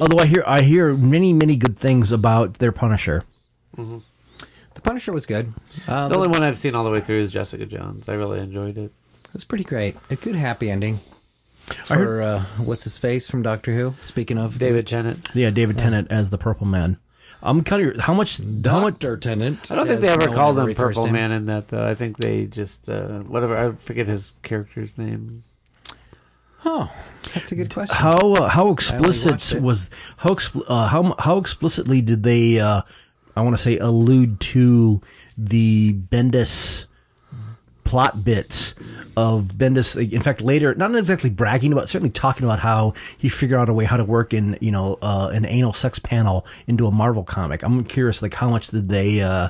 [0.00, 3.24] Although I hear I hear many many good things about their Punisher.
[3.76, 5.52] The Punisher was good.
[5.86, 8.08] Uh, The only one I've seen all the way through is Jessica Jones.
[8.08, 8.92] I really enjoyed it.
[9.24, 9.96] it was pretty great.
[10.10, 11.00] A good happy ending
[11.68, 13.94] I for uh, what's his face from Doctor Who.
[14.00, 15.28] Speaking of David Tennant.
[15.34, 16.98] Yeah, David Tennant as the Purple Man.
[17.42, 19.70] I'm kind of how much how much Doctor Tennant.
[19.70, 21.86] I don't think they ever no called him refers to Purple Man in that though.
[21.86, 23.56] I think they just uh, whatever.
[23.56, 25.44] I forget his character's name.
[26.64, 26.90] Oh,
[27.34, 27.96] that's a good question.
[27.96, 32.82] how uh, how explicit was how expl- uh, how how explicitly did they uh,
[33.36, 35.00] I want to say allude to
[35.36, 36.86] the Bendis
[37.84, 38.74] plot bits
[39.16, 43.58] of Bendis in fact later not exactly bragging about certainly talking about how he figured
[43.60, 46.86] out a way how to work in you know uh, an anal sex panel into
[46.86, 47.62] a Marvel comic.
[47.62, 49.48] I'm curious like how much did they uh,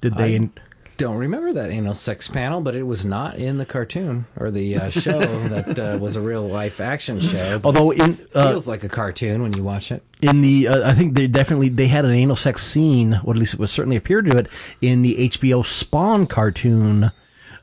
[0.00, 0.50] did they
[0.96, 4.76] don't remember that anal sex panel, but it was not in the cartoon or the
[4.76, 7.60] uh, show that uh, was a real life action show.
[7.64, 10.02] Although in it uh, feels like a cartoon when you watch it.
[10.22, 13.38] in the uh, I think they definitely they had an anal sex scene, or at
[13.38, 14.48] least it was certainly appeared to it
[14.80, 17.10] in the HBO Spawn cartoon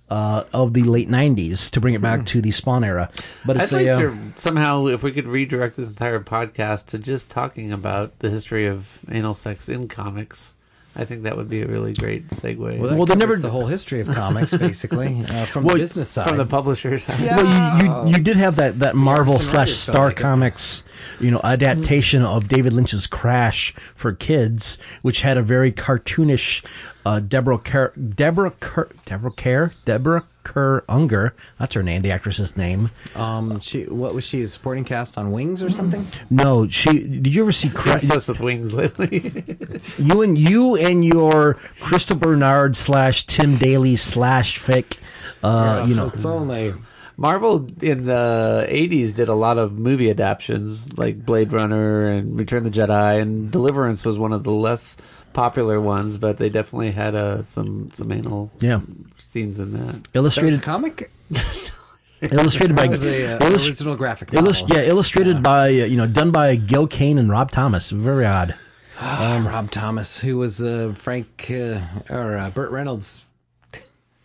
[0.09, 3.09] uh, of the late '90s to bring it back to the Spawn era.
[3.45, 6.87] But I'd it's like a uh, to somehow, if we could redirect this entire podcast
[6.87, 10.53] to just talking about the history of anal sex in comics,
[10.95, 12.57] I think that would be a really great segue.
[12.79, 16.09] Well, Well, they never- the whole history of comics, basically, uh, from Well, the business
[16.09, 16.27] side.
[16.27, 17.19] from the publisher's side.
[17.19, 17.35] Yeah.
[17.37, 20.21] well, you, you you did have that that Marvel Artisan slash Star felt like it.
[20.21, 20.83] Comics,
[21.19, 26.63] you know, adaptation of David Lynch's Crash for kids, which had a very cartoonish
[27.05, 31.33] uh, Deborah Kerr, Deborah Kerr, Deborah Kerr, Deborah Kara Unger.
[31.59, 32.91] That's her name, the actress's name.
[33.15, 34.41] um, she, what was she?
[34.41, 36.05] A supporting cast on Wings or something?
[36.29, 36.99] No, she.
[36.99, 39.43] Did you ever see I'm obsessed with wings lately.
[39.97, 44.97] you and you and your Crystal Bernard slash Tim Daly slash fic.
[45.41, 46.73] Uh, you know, it's only
[47.17, 52.65] Marvel in the '80s did a lot of movie adaptations, like Blade Runner and Return
[52.65, 54.97] of the Jedi, and Deliverance was one of the less
[55.33, 58.81] popular ones, but they definitely had uh, some some anal Yeah.
[59.17, 60.03] scenes in that.
[60.13, 61.11] that was a illustrated comic.
[62.31, 64.47] illustrated by was a uh, illust- original graphic novel.
[64.47, 67.89] illust- yeah, illustrated by uh, you know done by Gil Kane and Rob Thomas.
[67.89, 68.55] Very odd.
[69.01, 71.79] Um, Rob Thomas, who was uh, Frank uh,
[72.11, 73.23] or uh, Burt Reynolds.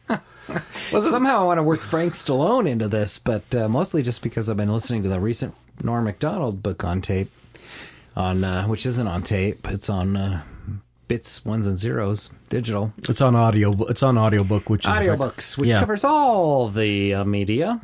[0.08, 4.48] well, Somehow I want to work Frank Stallone into this, but uh, mostly just because
[4.48, 7.30] I've been listening to the recent Norm Macdonald book on tape,
[8.14, 9.66] on uh, which isn't on tape.
[9.68, 10.42] It's on uh,
[11.08, 13.72] bits, ones, and zeros, digital It's on audio.
[13.86, 15.80] It's on audiobook, which is audiobooks, which Yeah.
[15.80, 17.80] covers all the uh, media.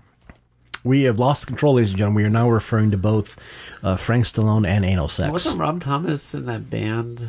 [0.84, 2.22] We have lost control, ladies and gentlemen.
[2.22, 3.36] We are now referring to both
[3.82, 5.32] uh, Frank Stallone and anal sex.
[5.32, 7.26] Wasn't Rob Thomas in that band?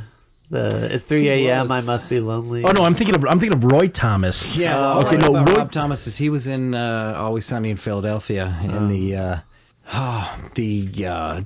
[0.49, 1.71] The it's 3 a.m.
[1.71, 2.63] I must be lonely.
[2.65, 4.55] Oh no, I'm thinking of I'm thinking of Roy Thomas.
[4.58, 7.71] Yeah, well, okay, okay, no, Roy- Rob Thomas is he was in uh, Always Sunny
[7.71, 9.39] in Philadelphia in the uh,
[10.55, 11.39] the uh,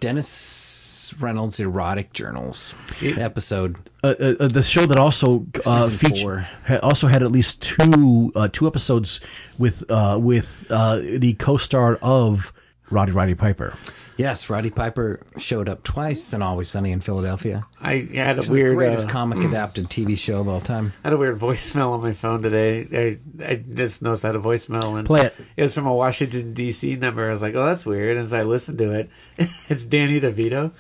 [1.20, 3.78] Reynolds erotic journals episode.
[4.04, 8.32] uh, uh, uh, the show that also uh, featured ha- also had at least two
[8.36, 9.20] uh, two episodes
[9.58, 12.52] with uh, with uh, the co-star of
[12.90, 13.74] Roddy Roddy Piper.
[14.20, 17.66] Yes, Roddy Piper showed up twice in Always Sunny in Philadelphia.
[17.80, 20.92] I had a It's the weird greatest uh, comic adapted TV show of all time.
[21.06, 23.18] I had a weird voicemail on my phone today.
[23.40, 25.36] I, I just noticed I had a voicemail and Play it.
[25.56, 26.98] It was from a Washington D.C.
[26.98, 27.30] number.
[27.30, 29.10] I was like, "Oh, that's weird." And so I listened to it.
[29.70, 30.74] It's Danny DeVito.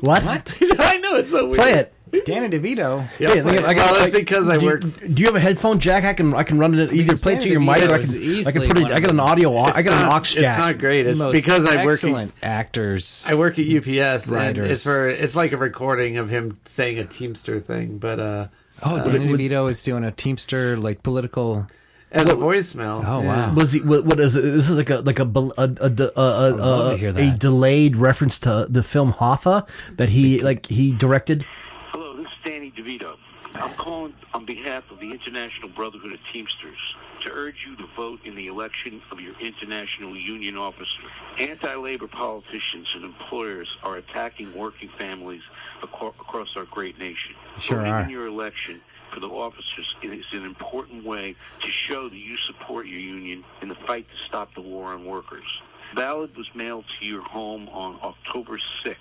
[0.00, 0.24] What?
[0.80, 1.60] I know it's so weird.
[1.62, 1.94] Play it.
[2.24, 3.06] Danny DeVito.
[3.18, 3.64] Yeah, Play it.
[3.64, 4.80] I got- well, I- it's because I do you- work.
[4.82, 6.04] Do you have a headphone jack?
[6.04, 7.94] I can I can run it either Because play it to Danny your mic or
[7.94, 8.92] I DeVito is can I can put it.
[8.92, 9.56] I got an the- audio.
[9.58, 10.58] I got an not- aux jack.
[10.58, 11.06] It's not great.
[11.06, 11.94] It's Most because I work.
[11.94, 13.24] excellent actors.
[13.28, 17.04] I work at UPS, and it's for it's like a recording of him saying a
[17.04, 18.46] Teamster thing, but uh,
[18.84, 21.66] oh, Danny DeVito is doing a Teamster like political.
[22.12, 23.04] as a voicemail.
[23.04, 23.48] Oh yeah.
[23.48, 23.54] wow.
[23.54, 23.80] Was he?
[23.80, 24.42] What, what is it?
[24.42, 28.66] This is like a like a a a, a, a, a, a delayed reference to
[28.70, 29.66] the film Hoffa
[29.96, 31.44] that he like he directed.
[31.92, 33.16] Hello, this is Danny DeVito.
[33.54, 36.78] I'm calling on behalf of the International Brotherhood of Teamsters
[37.24, 41.02] to urge you to vote in the election of your international union officer.
[41.38, 45.42] Anti-labor politicians and employers are attacking working families
[45.82, 47.34] across our great nation.
[47.58, 48.02] Sure Voting are.
[48.02, 48.80] in your election
[49.12, 53.68] for the officers is an important way to show that you support your union in
[53.68, 55.46] the fight to stop the war on workers.
[55.94, 58.96] Ballot was mailed to your home on October 6th.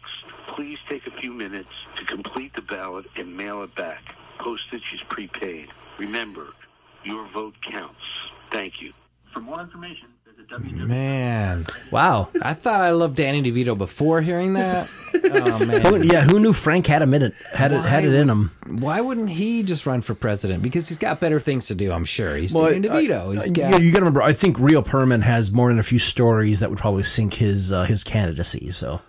[0.56, 4.04] Please take a few minutes to complete the ballot and mail it back.
[4.40, 5.68] Postage is prepaid.
[5.98, 6.48] Remember,
[7.04, 8.00] your vote counts.
[8.52, 8.94] Thank you.
[9.34, 10.88] For more information, visit.
[10.88, 12.30] Man, Wow.
[12.42, 14.88] I thought I loved Danny DeVito before hearing that.
[15.16, 18.30] Oh Who, man, yeah, who knew Frank had a minute had it had it in
[18.30, 18.52] him?
[18.68, 20.62] why wouldn't he just run for president?
[20.62, 21.92] Because he's got better things to do.
[21.94, 23.34] I'm sure he's Well, Danny I- DeVito.
[23.34, 24.22] He's I- got you, got to remember.
[24.22, 27.72] I think Rhea Perlman has more than a few stories that would probably sink his
[27.72, 28.72] uh, his candidacy.
[28.72, 29.00] So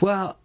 [0.00, 0.38] well.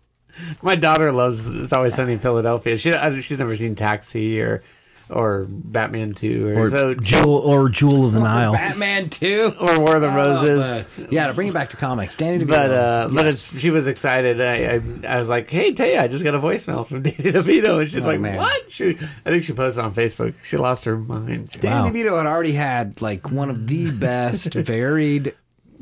[0.61, 2.77] My daughter loves It's Always Sunny in Philadelphia.
[2.77, 4.63] She I- she's never seen Taxi or
[5.09, 8.53] or Batman Two or, or so Jewel or Jewel of the Nile.
[8.53, 9.53] Batman too.
[9.59, 10.61] or War of the Roses.
[10.63, 12.47] Oh, but- yeah, to bring it back to comics, Danny DeVito.
[12.47, 14.39] But uh, but it's, she was excited.
[14.39, 17.81] I, I I was like, "Hey Taya, I just got a voicemail from Danny DeVito,"
[17.81, 18.37] and she's Oh, like, man.
[18.37, 18.91] "What?" She,
[19.25, 20.33] I think she posted on Facebook.
[20.45, 21.49] She lost her mind.
[21.59, 21.93] Danny Wow.
[22.13, 25.35] DeVito had already had like one of the best varied,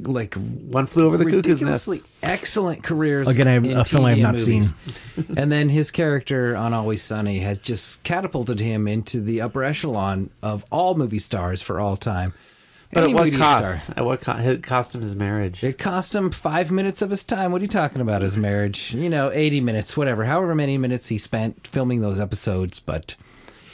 [0.03, 1.87] like One flew over the cuckoo's nest.
[1.87, 3.27] ridiculously excellent careers.
[3.27, 4.73] Again, I have in a film I have not and movies.
[5.37, 10.29] and then his character on Always Sunny has just catapulted him into the upper echelon
[10.41, 12.33] of all movie stars for all time.
[12.91, 13.83] But Any at what movie cost?
[13.83, 13.93] star.
[13.97, 15.63] At what co- it cost him his marriage?
[15.63, 17.51] It cost him five minutes of his time.
[17.51, 18.23] What are you talking about?
[18.23, 18.95] His marriage?
[18.95, 22.79] You know, eighty minutes, whatever, however many minutes he spent filming those episodes.
[22.79, 23.15] But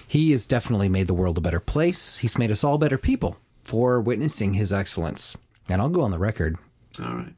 [0.06, 2.18] he has definitely made the world a better place.
[2.18, 5.38] He's made us all better people for witnessing his excellence.
[5.70, 6.58] And I'll go on the record
[7.04, 7.34] All right.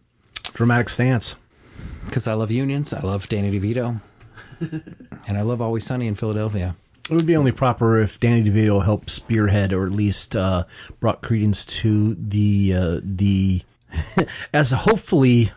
[0.53, 1.35] Dramatic stance.
[2.05, 2.93] because I love unions.
[2.93, 4.01] I love Danny DeVito,
[4.59, 6.75] and I love Always Sunny in Philadelphia.
[7.09, 10.65] It would be only proper if Danny DeVito helped spearhead or at least uh,
[10.99, 13.61] brought credence to the uh, the
[14.53, 15.51] as hopefully.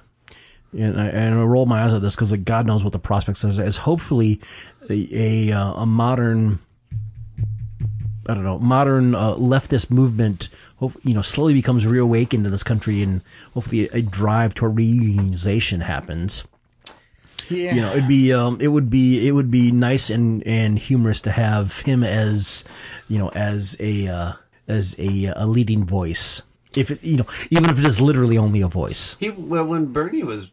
[0.72, 3.00] And I, and I roll my eyes at this because like God knows what the
[3.00, 3.59] prospects is.
[3.59, 4.40] As hopefully
[4.88, 6.61] a a, uh, a modern
[8.28, 10.50] I don't know modern uh, leftist movement, hope,
[11.02, 13.20] you know, slowly becomes reawakened in this country, and
[13.54, 16.44] hopefully a, drive toward reunionization happens
[17.48, 20.78] Yeah, you know it'd be um it would be it would be nice and and
[20.78, 22.64] humorous to have him as
[23.08, 24.32] you know as a uh
[24.68, 26.42] as a a leading voice
[26.76, 29.86] if it you know even if it is literally only a voice He well when
[29.86, 30.48] Bernie was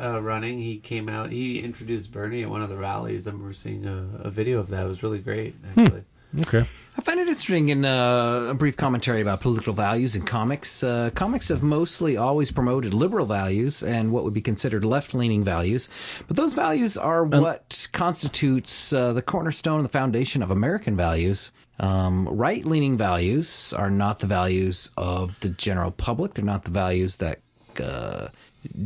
[0.00, 1.30] uh, running, he came out.
[1.30, 3.26] He introduced Bernie at one of the rallies.
[3.26, 4.84] I remember seeing a, a video of that.
[4.84, 6.04] It was really great, actually.
[6.38, 6.66] Okay
[7.00, 10.82] I find it interesting in uh, a brief commentary about political values in comics.
[10.82, 15.42] Uh, comics have mostly always promoted liberal values and what would be considered left leaning
[15.42, 15.88] values,
[16.28, 21.52] but those values are what constitutes uh, the cornerstone, and the foundation of American values.
[21.78, 26.70] Um, right leaning values are not the values of the general public, they're not the
[26.70, 27.40] values that.
[27.82, 28.28] Uh,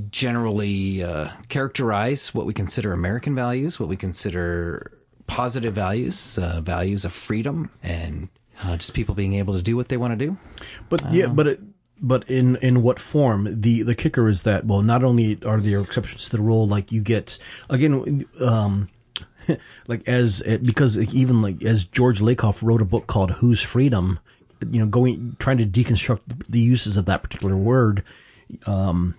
[0.08, 4.92] generally uh, characterize what we consider American values, what we consider
[5.26, 8.28] positive values, uh, values of freedom, and
[8.62, 10.36] uh, just people being able to do what they want to do.
[10.88, 11.60] but yeah but it
[12.00, 15.80] but in in what form the the kicker is that well not only are there
[15.80, 17.38] exceptions to the rule like you get
[17.70, 18.88] again um
[19.86, 24.18] like as because even like as George Lakoff wrote a book called Whose Freedom,
[24.70, 28.02] you know, going trying to deconstruct the uses of that particular word,
[28.66, 29.14] um,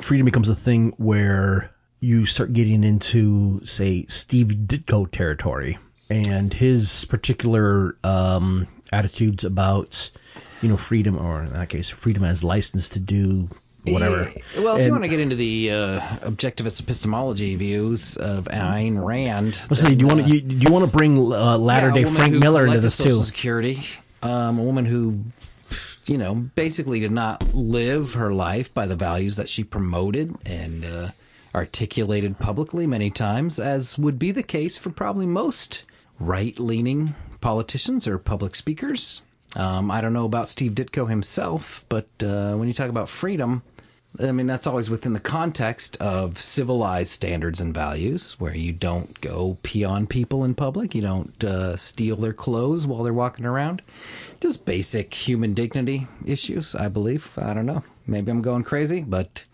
[0.00, 7.04] freedom becomes a thing where you start getting into say Steve Ditko territory and his
[7.04, 10.10] particular um, attitudes about
[10.62, 13.48] you know freedom or in that case freedom as license to do
[13.84, 14.30] whatever.
[14.54, 19.02] Yeah, Well, if you want to get into the uh, objectivist epistemology views of Ayn
[19.02, 19.94] Rand, Let's see.
[19.94, 22.18] Do you want to you, do you want to bring uh, latter Yeah, day woman
[22.18, 23.24] Frank who Miller into this Social too?
[23.24, 23.82] Security,
[24.22, 25.24] um, a woman who,
[26.06, 30.84] you know, basically did not live her life by the values that she promoted and
[30.84, 31.08] uh,
[31.54, 35.84] articulated publicly many times, as would be the case for probably most
[36.18, 39.22] right-leaning politicians or public speakers.
[39.56, 43.62] Um, I don't know about Steve Ditko himself, but uh, when you talk about freedom,
[44.18, 49.20] I mean, that's always within the context of civilized standards and values, where you don't
[49.20, 53.44] go pee on people in public, you don't uh, steal their clothes while they're walking
[53.44, 53.82] around.
[54.40, 57.30] Just basic human dignity issues, I believe.
[57.38, 57.84] I don't know.
[58.06, 59.44] Maybe I'm going crazy, but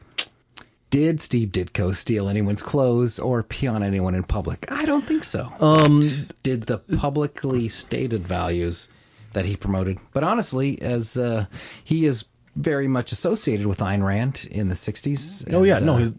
[0.96, 4.66] did Steve Ditko steal anyone's clothes or pee on anyone in public?
[4.72, 5.52] I don't think so.
[5.61, 6.00] Um,
[6.42, 8.88] did the publicly stated values
[9.35, 9.98] that he promoted?
[10.14, 11.48] But honestly, as uh,
[11.85, 15.52] he is very much associated with Ayn Rand in the '60s.
[15.52, 16.11] Oh yeah, no, uh,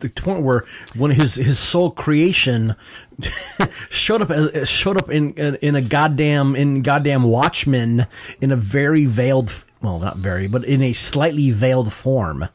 [0.00, 0.64] the point where
[0.96, 2.74] when his his soul creation
[3.88, 8.08] showed up as, showed up in, in in a goddamn in goddamn Watchmen
[8.40, 12.48] in a very veiled, well, not very, but in a slightly veiled form.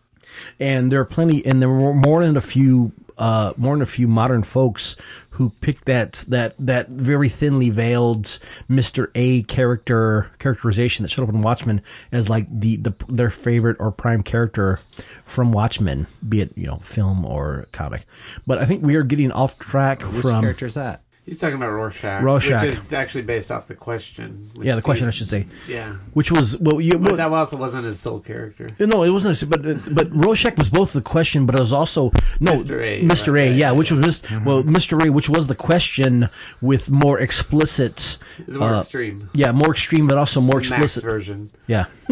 [0.60, 3.86] And there are plenty, and there were more than a few, uh, more than a
[3.86, 4.96] few modern folks
[5.32, 11.34] who picked that that that very thinly veiled Mister A character characterization that showed up
[11.34, 14.82] in Watchmen as like the, the their favorite or prime character
[15.26, 18.06] from Watchmen, be it you know film or comic.
[18.46, 21.04] But I think we are getting off track which from character is that?
[21.30, 22.64] He's talking about Rorschach, Rorschach.
[22.64, 24.50] which is actually based off the question.
[24.56, 27.32] which yeah the question I should say, Yeah, which was well you but well, that
[27.32, 28.70] also wasn't his sole character.
[28.80, 29.50] No, it wasn't.
[29.50, 29.62] But
[29.94, 32.82] but Rorschach was both the question, but it was also no Mr.
[32.82, 33.34] A, Mr.
[33.34, 35.06] right, A, yeah, which was mis- well, Mr.
[35.06, 36.30] A, which was the question
[36.62, 38.18] with more explicit.
[38.40, 39.30] It's more uh, extreme.
[39.34, 41.04] Yeah, more extreme, but also more Max explicit.
[41.04, 41.52] version.
[41.68, 41.86] Yeah,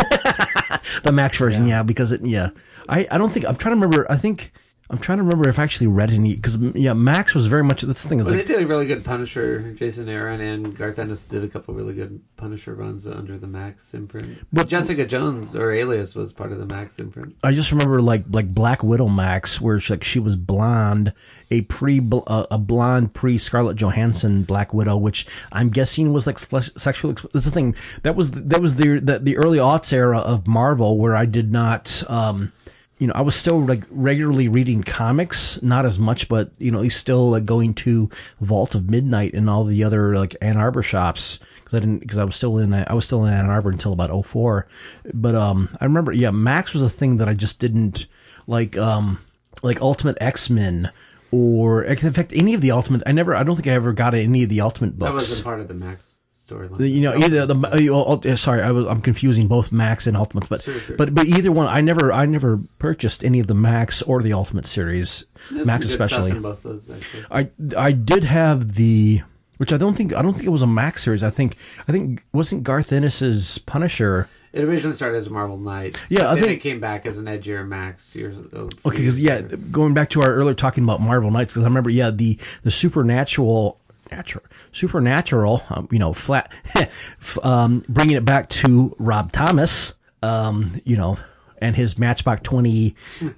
[1.03, 1.67] the Max version.
[1.67, 1.83] Yeah.
[1.83, 2.21] because it.
[2.25, 2.49] Yeah,
[2.87, 4.05] I I don't think I'm trying to remember.
[4.11, 4.51] I think
[4.89, 7.81] I'm trying to remember if I actually read any because yeah, Max was very much
[7.81, 8.19] that's the thing.
[8.19, 9.73] Is Well, like they did a really good Punisher.
[9.73, 13.93] Jason Aaron and Garth Ennis did a couple really good Punisher runs under the Max
[13.93, 14.45] imprint.
[14.53, 17.35] But- Jessica Jones or Alias was part of the Max imprint.
[17.43, 21.11] I just remember like like Black Widow Max, where she, like she was blonde,
[21.51, 26.39] a pre uh, a blonde pre Scarlett Johansson Black Widow, which I'm guessing was like
[26.39, 26.61] sexual.
[26.77, 27.75] sexual That's the thing.
[28.03, 31.51] That was that was the the, the early aughts era of Marvel, where I did
[31.51, 32.03] not.
[32.09, 32.53] um
[32.99, 36.81] you know, I was still like regularly reading comics, not as much, but you know,
[36.81, 38.09] he's still like going to
[38.41, 42.17] Vault of Midnight and all the other like Ann Arbor shops because I didn't because
[42.17, 44.67] I was still in I was still in Ann Arbor until about 04.
[45.13, 48.07] But um, I remember, yeah, Max was a thing that I just didn't
[48.47, 48.77] like.
[48.77, 49.19] Um,
[49.63, 50.91] like Ultimate X Men
[51.31, 53.03] or in fact any of the Ultimate.
[53.05, 53.35] I never.
[53.35, 55.09] I don't think I ever got any of the Ultimate books.
[55.09, 56.16] That wasn't part of the Max
[56.47, 56.89] storyline.
[56.93, 60.47] You know, either the oh, oh, sorry, I was I'm confusing both Max and Ultimate,
[60.49, 60.95] but Sure, sure.
[60.97, 64.33] but but either one, I never I never purchased any of the Max or the
[64.33, 66.53] Ultimate series, There's Max some good stuff especially.
[66.63, 66.89] those.
[67.31, 69.21] I I did have the
[69.57, 71.23] which I don't think I don't think it was a Max series.
[71.23, 74.29] I think I think wasn't Garth Ennis's Punisher.
[74.53, 75.99] It originally started as a Marvel Knight.
[76.09, 78.69] Yeah, I then think- it came back as an edgier Max years ago.
[78.85, 81.89] Okay, because yeah, going back to our earlier talking about Marvel Knights, because I remember
[81.89, 83.79] yeah the the supernatural.
[84.11, 86.51] Natural, supernatural, um, you know, flat,
[87.43, 89.93] um, bringing it back to Rob Thomas,
[90.23, 91.17] um, you know,
[91.59, 92.95] and his Matchbox Twenty,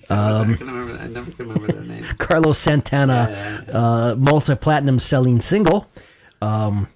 [0.09, 2.03] I, I never can remember their name.
[2.17, 5.88] Carlos Santana, Yeah, uh, multi-platinum selling single.
[6.41, 6.88] Um,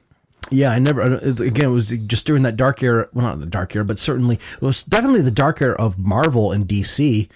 [0.50, 1.02] yeah, I never.
[1.02, 3.08] Again, it was just during that dark era.
[3.14, 6.52] Well, not the dark era, but certainly it was definitely the dark era of Marvel
[6.52, 7.30] and DC.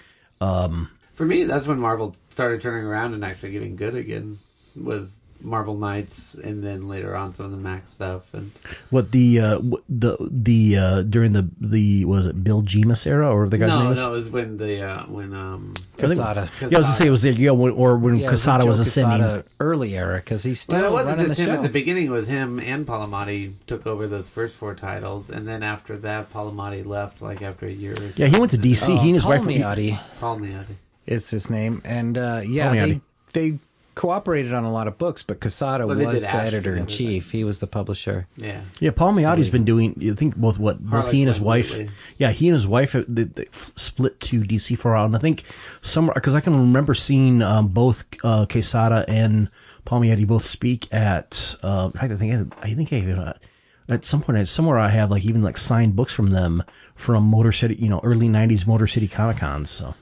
[1.14, 4.38] For me, that's when Marvel started turning around and actually getting good again.
[4.76, 8.50] Was Marvel Knights, and then later on some of the Max stuff, and
[8.90, 9.58] What the uh,
[9.88, 13.78] the the uh, during the the was it Bill Jemas era or the guy's name
[13.84, 13.98] no, was?
[13.98, 16.48] no, it was when the uh, when um Quesada.
[16.60, 18.42] Yeah, I was gonna say it was the, yeah, when, or when Yeah, it was
[18.42, 19.42] Quesada Joe was a semi.
[19.60, 21.54] Early era because he still Well, it wasn't running just the him show.
[21.56, 22.06] at the beginning.
[22.06, 26.32] It was him and Palmiotti took over those first four titles, and then after that,
[26.32, 27.92] Palmiotti left like after a year.
[27.92, 28.72] Or Yeah, he went to something.
[28.96, 28.98] DC.
[29.02, 29.40] he and his Paul wife.
[29.42, 30.74] were- Miotti Palmiotti.
[31.06, 33.00] is his name, and uh, yeah, Oh, yeah, they
[33.32, 33.58] they
[33.98, 37.32] cooperated on a lot of books, but Quesada Well, was the editor in chief.
[37.32, 38.28] He was the publisher.
[38.36, 38.60] Yeah.
[38.78, 39.96] Yeah, Palmiotti's been doing.
[39.98, 41.72] You think both what both Harley he and his wife.
[41.72, 41.90] lately.
[42.16, 45.18] Yeah, he and his wife they, they split to DC for a while, and I
[45.18, 45.42] think
[45.82, 49.50] somewhere because I can remember seeing um, both uh, Quesada and
[49.84, 51.56] Palmiotti both speak at.
[51.60, 53.36] Uh, in fact, I think I, I think I even, uh,
[53.88, 56.62] at some point somewhere I have like even like signed books from them
[56.94, 59.70] from Motor City, you know, early '90s Motor City Comic Cons.
[59.72, 59.96] So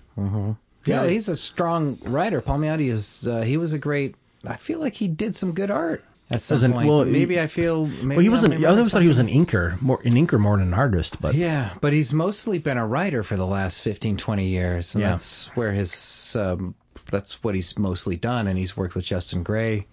[0.86, 2.40] Yeah, he's a strong writer.
[2.40, 3.26] Palmiotti is.
[3.28, 4.14] Uh, he was a great.
[4.46, 6.88] I feel like he did some good art at some As an- point.
[6.88, 7.86] well, maybe he- I feel.
[7.86, 8.64] Maybe well, he was I'm an.
[8.64, 11.20] I always remembering thought he was an inker, more an inker more than an artist,
[11.20, 15.02] but Yeah, but he's mostly been a writer for the last 15, 20 years, and
[15.02, 15.10] Yeah.
[15.10, 16.36] that's where his.
[16.38, 16.74] Um,
[17.10, 19.86] that's what he's mostly done, and he's worked with Justin Gray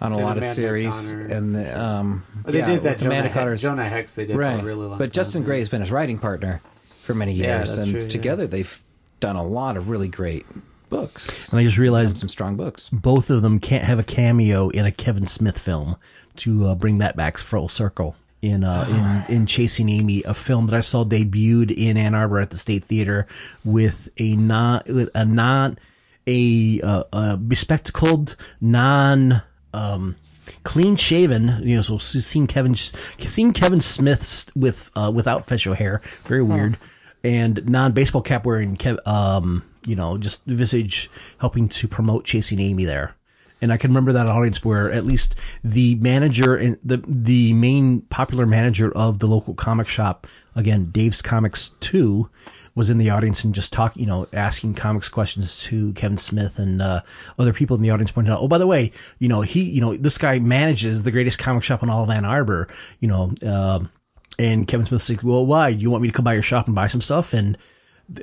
[0.00, 1.26] on a And lot of series, Connor.
[1.26, 4.14] and the, um, Well, they yeah, did that with Jonah, Amanda Hex, Jonah Hex.
[4.16, 4.56] They did right?
[4.58, 5.42] for a really long but Justin.
[5.44, 6.60] Gray has been his writing partner
[7.02, 8.08] for many years, that's and true, yeah.
[8.08, 8.82] together they've
[9.22, 10.44] done a lot of really great
[10.90, 11.50] books.
[11.52, 12.88] and I just realized some strong books.
[12.90, 15.96] both of them can't have a cameo in a Kevin Smith film
[16.36, 18.16] to uh, bring that back full circle.
[18.42, 22.40] In, uh, in in Chasing Amy, a film that I saw debuted in Ann Arbor
[22.40, 23.28] at the State Theater
[23.64, 25.78] with a non with a non
[26.26, 29.42] a uh, uh, bespectacled non
[29.72, 30.16] um,
[30.64, 31.60] clean shaven.
[31.62, 36.76] You know, so seeing Kevin seeing Kevin Smith with uh, without facial hair, very weird,
[37.24, 42.84] and non baseball cap wearing um, you know, just visage helping to promote Chasing Amy
[42.84, 43.14] there.
[43.60, 48.00] And I can remember that audience where at least the manager and the the main
[48.02, 52.28] popular manager of the local comic shop, again Dave's Comics Two,
[52.74, 56.58] was in the audience and just talking, you know, asking comics questions to Kevin Smith
[56.58, 57.02] and uh,
[57.38, 59.80] other people in the audience pointed out, oh, by the way, you know, he, you
[59.80, 62.68] know, this guy manages the greatest comic shop in all of Ann Arbor,
[62.98, 63.90] you know, um,
[64.38, 65.72] and Kevin Smith's like, well, why?
[65.72, 67.32] Do you want me to come by your shop and buy some stuff?
[67.32, 67.58] And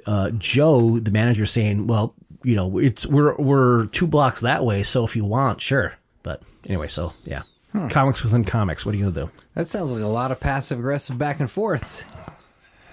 [0.06, 4.84] uh, Joe, the manager, saying, "Well, you know, it's we're we're two blocks that way,
[4.84, 5.94] so if you want, sure."
[6.24, 7.44] But anyway, so yeah,
[7.90, 8.86] comics within comics.
[8.86, 9.32] What are you gonna do?
[9.56, 12.06] That sounds like a lot of passive aggressive back and forth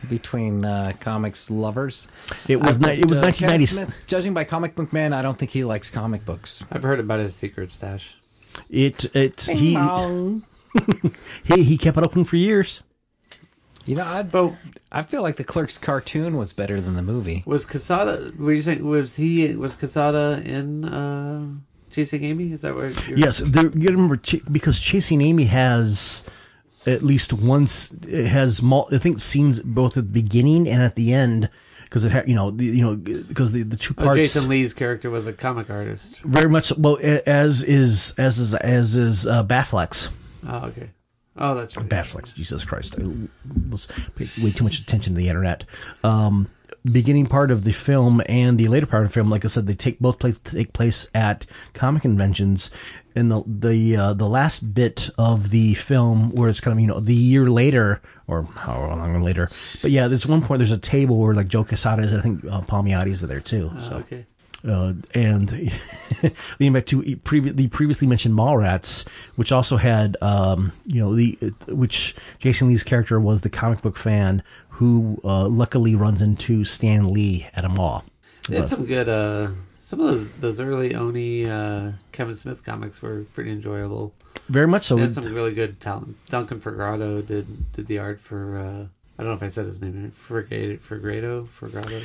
[0.08, 2.08] between uh, comics lovers.
[2.48, 3.66] It was I- ni- it was uh, nineteen Kevin.
[3.66, 6.64] Smith, judging by Comic Book Man, I don't think he likes comic books.
[6.70, 8.14] I've heard about his secret stash.
[8.70, 9.74] It it he
[11.44, 12.80] he he kept it open for years.
[13.87, 14.55] You know, I'd, But
[14.93, 17.43] I feel like the Clerks cartoon was better than the movie.
[17.47, 18.32] was Quesada?
[18.39, 21.47] Were you saying was he was Quesada in uh,
[21.93, 22.53] Chasing Amy?
[22.53, 22.91] Is that where?
[23.09, 24.20] You're, Yes, there, you remember
[24.51, 26.24] because Chasing Amy has
[26.84, 30.95] at least once it has mul- I think scenes both at the beginning and at
[30.97, 31.49] the end
[31.84, 34.49] because it had you know the, you know because the the two Oh, parts Jason
[34.49, 36.16] Lee's character was a comic artist.
[36.24, 40.09] very much well as is as is as is uh, Batflex.
[40.49, 40.91] Oh, okay.
[41.39, 41.89] Oh, that's right.
[41.89, 42.97] Batflex, Jesus Christ!
[42.99, 43.05] I
[43.70, 45.64] was paying way too much attention to the internet.
[46.03, 46.49] Um,
[46.91, 49.66] beginning part of the film and the later part of the film, like I said,
[49.66, 52.70] they take both place take place at comic conventions.
[53.14, 56.87] And the the uh, the last bit of the film where it's kind of you
[56.87, 59.49] know the year later or however long later,
[59.80, 62.45] but yeah, there's one point there's a table where like Joe Quesada is, I think
[62.45, 63.70] uh, Palmiotti's are there too.
[63.74, 64.26] Oh, So okay.
[64.66, 65.50] Uh, and
[66.58, 69.06] leading back to previ- the previously mentioned Mallrats,
[69.36, 71.32] which also had, um, you know, the
[71.68, 77.12] which Jason Lee's character was the comic book fan who uh, luckily runs into Stan
[77.12, 78.04] Lee at a mall.
[78.48, 79.48] They had some good uh,
[79.78, 84.12] Some of those those early Oni uh, Kevin Smith comics were pretty enjoyable.
[84.48, 84.96] Very much so.
[84.96, 86.16] They had some really good talent.
[86.28, 88.56] Duncan Fergrado did did the art for.
[88.56, 88.86] Uh,
[89.18, 90.12] I don't know if I said his name.
[90.28, 92.02] Fergrado, Fergrado, Fergrado.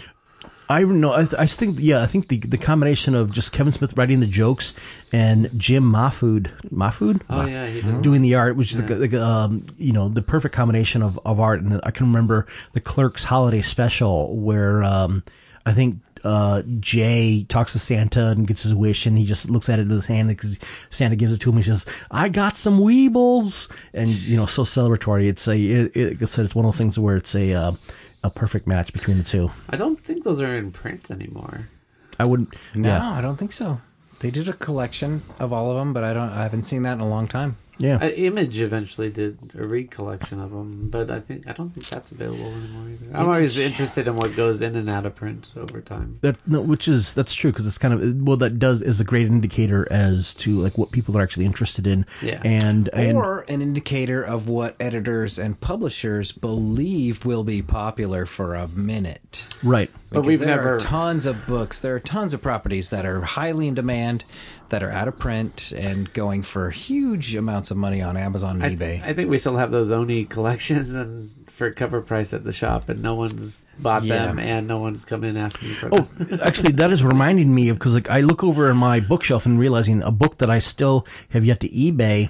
[0.70, 1.12] I know.
[1.12, 2.02] I, th- I think yeah.
[2.02, 4.74] I think the the combination of just Kevin Smith writing the jokes
[5.12, 8.02] and Jim Mahfood Mahfood Oh yeah, did.
[8.02, 11.42] doing the art, which is the, the um you know the perfect combination of, of
[11.42, 11.60] art.
[11.62, 15.24] And I can remember the Clerks holiday special where um
[15.66, 19.68] I think uh Jay talks to Santa and gets his wish, and he just looks
[19.68, 20.58] at it with his hand because
[20.89, 21.58] Santa gives it to him.
[21.58, 25.28] He says, "I got some Weebles," and you know so celebratory.
[25.28, 27.54] It's a it, it, like I said, it's one of those things where it's a
[27.54, 27.72] uh,
[28.24, 29.51] a perfect match between the two.
[29.69, 31.67] I don't think those are in print anymore.
[32.19, 32.53] I wouldn't.
[32.76, 33.11] No, Yeah.
[33.11, 33.82] I don't think so.
[34.19, 36.30] They did a collection of all of them, but I don't.
[36.30, 37.57] I haven't seen that in a long time.
[37.82, 37.98] Yeah.
[38.02, 42.12] Uh, Image eventually did a recollection of them, but I think I don't think that's
[42.12, 43.18] available anymore either.
[43.18, 46.20] I'm always interested in what goes in and out of print over time.
[46.22, 49.04] That no, which is that's true because it's kind of well that does is a
[49.04, 52.06] great indicator as to like what people are actually interested in.
[52.22, 52.42] Yeah.
[52.44, 58.56] And and or an indicator of what editors and publishers believe will be popular for
[58.56, 59.46] a minute.
[59.64, 59.90] right.
[60.10, 61.80] But Because we've there never- are tons of books.
[61.80, 64.26] There are tons of properties that are highly in demand,
[64.72, 68.67] that are out of print and going for huge amounts of money on Amazon I,
[68.67, 69.03] and eBay.
[69.03, 72.89] I think we still have those Oni collections and for cover price at the shop,
[72.89, 74.26] and no one's bought Yeah.
[74.26, 76.28] them, and no one's come in asking for oh, them.
[76.32, 79.45] Oh, actually, that is reminding me of because like I look over in my bookshelf
[79.45, 82.30] and realizing a book that I still have yet to eBay.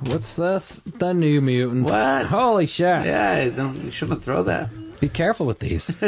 [0.00, 0.80] What's this?
[0.80, 1.90] The New Mutants.
[1.90, 2.26] What?
[2.26, 3.06] Holy shit!
[3.06, 4.70] yeah, don't, you shouldn't throw that.
[5.04, 5.94] Be careful with these.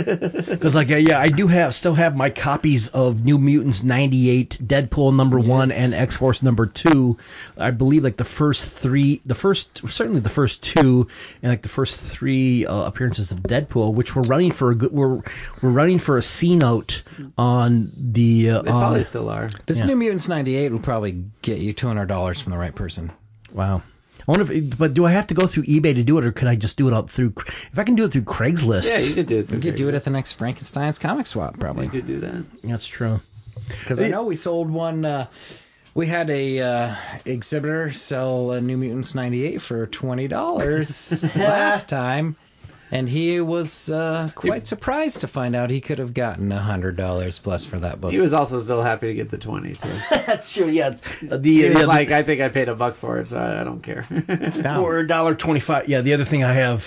[0.46, 4.58] Because like yeah, yeah, I do have still have my copies of New Mutants '98,
[4.64, 7.18] Deadpool number one, and X Force number two.
[7.58, 11.08] I believe like the first three, the first certainly the first two,
[11.42, 14.92] and like the first three uh, appearances of Deadpool, which were running for a good,
[14.92, 15.16] were
[15.60, 17.02] were running for a C note
[17.36, 19.50] on the uh, They on- probably still are.
[19.66, 19.86] This Yeah.
[19.86, 23.10] New Mutants '98 will probably get you two hundred dollars from the right person.
[23.52, 23.82] Wow.
[24.28, 26.32] I wonder if, but do I have to go through eBay to do it, or
[26.32, 27.32] can I just do it out through?
[27.72, 29.50] If I can do it through Craigslist, Yeah, you could do it.
[29.50, 31.84] You could do it at the next Frankenstein's comic swap, probably.
[31.84, 32.44] You could do that.
[32.64, 33.20] that's true.
[33.80, 35.04] Because I know we sold one.
[35.04, 35.26] Uh,
[35.94, 42.36] we had a uh, exhibitor sell uh, New Mutants '98 for twenty dollars last time,
[42.90, 47.38] and he was uh, quite surprised to find out he could have gotten hundred dollars
[47.38, 48.12] plus for that book.
[48.12, 49.88] He was also still happy to get the twenty too.
[50.10, 50.68] That's true.
[50.68, 53.28] Yeah, it's, uh, the He yeah, like, I think I paid a buck for it,
[53.28, 54.06] so I I don't care.
[54.76, 55.88] Or a dollar twenty-five.
[55.88, 56.82] Yeah, the other thing I have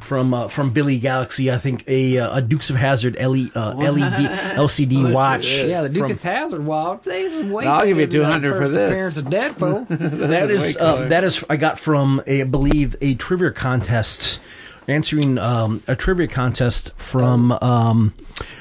[0.00, 3.74] from uh, from Billy Galaxy, I think a uh, a Dukes of Hazzard LE, uh,
[3.74, 5.62] LED LCD watch.
[5.62, 7.02] yeah, the Dukes of Hazzard watch.
[7.02, 8.90] This is way I'll give you better than 200 for first this.
[8.90, 9.88] Appearance of Deadpool.
[10.28, 11.08] that This is is way uh, cooler.
[11.08, 14.40] that is I got from a, I believe a trivia contest
[14.88, 18.14] answering um, a trivia contest from um,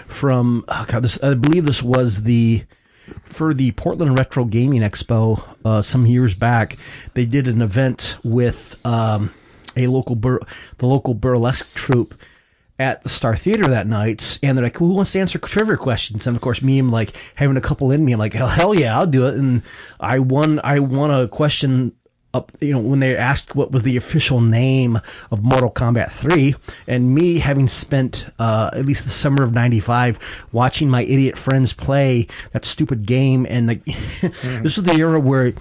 [0.07, 2.63] from oh God, this I believe this was the
[3.23, 6.77] for the Portland Retro Gaming Expo uh, some years back.
[7.13, 9.33] They did an event with um,
[9.75, 10.41] a local bur-
[10.77, 12.15] the local burlesque troupe
[12.79, 16.27] at the Star Theater that night, and they're like, "Who wants to answer trivia questions?"
[16.27, 18.13] And of course, me, I'm like having a couple in me.
[18.13, 19.63] I'm like, "Hell, hell yeah, I'll do it!" And
[19.99, 20.59] I won.
[20.63, 21.93] I won a question
[22.33, 22.51] up.
[22.59, 24.99] You know, when they asked what was the official name
[25.31, 26.55] of Mortal Kombat 3,
[26.87, 30.19] and me having spent uh, at least the summer of '95
[30.51, 33.85] watching my idiot friends play that stupid game, and like
[34.21, 35.53] this was the era where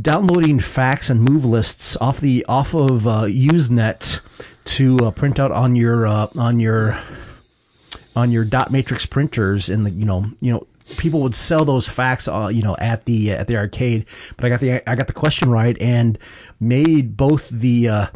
[0.00, 4.20] downloading facts and move lists off the off of uh, Usenet
[4.64, 6.98] to uh, print out on your uh, on your
[8.14, 11.88] on your dot matrix printers and the you know you know people would sell those
[11.88, 15.06] facts uh, you know at the at the arcade but I got the I got
[15.06, 16.18] the question right and
[16.60, 18.06] made both the uh,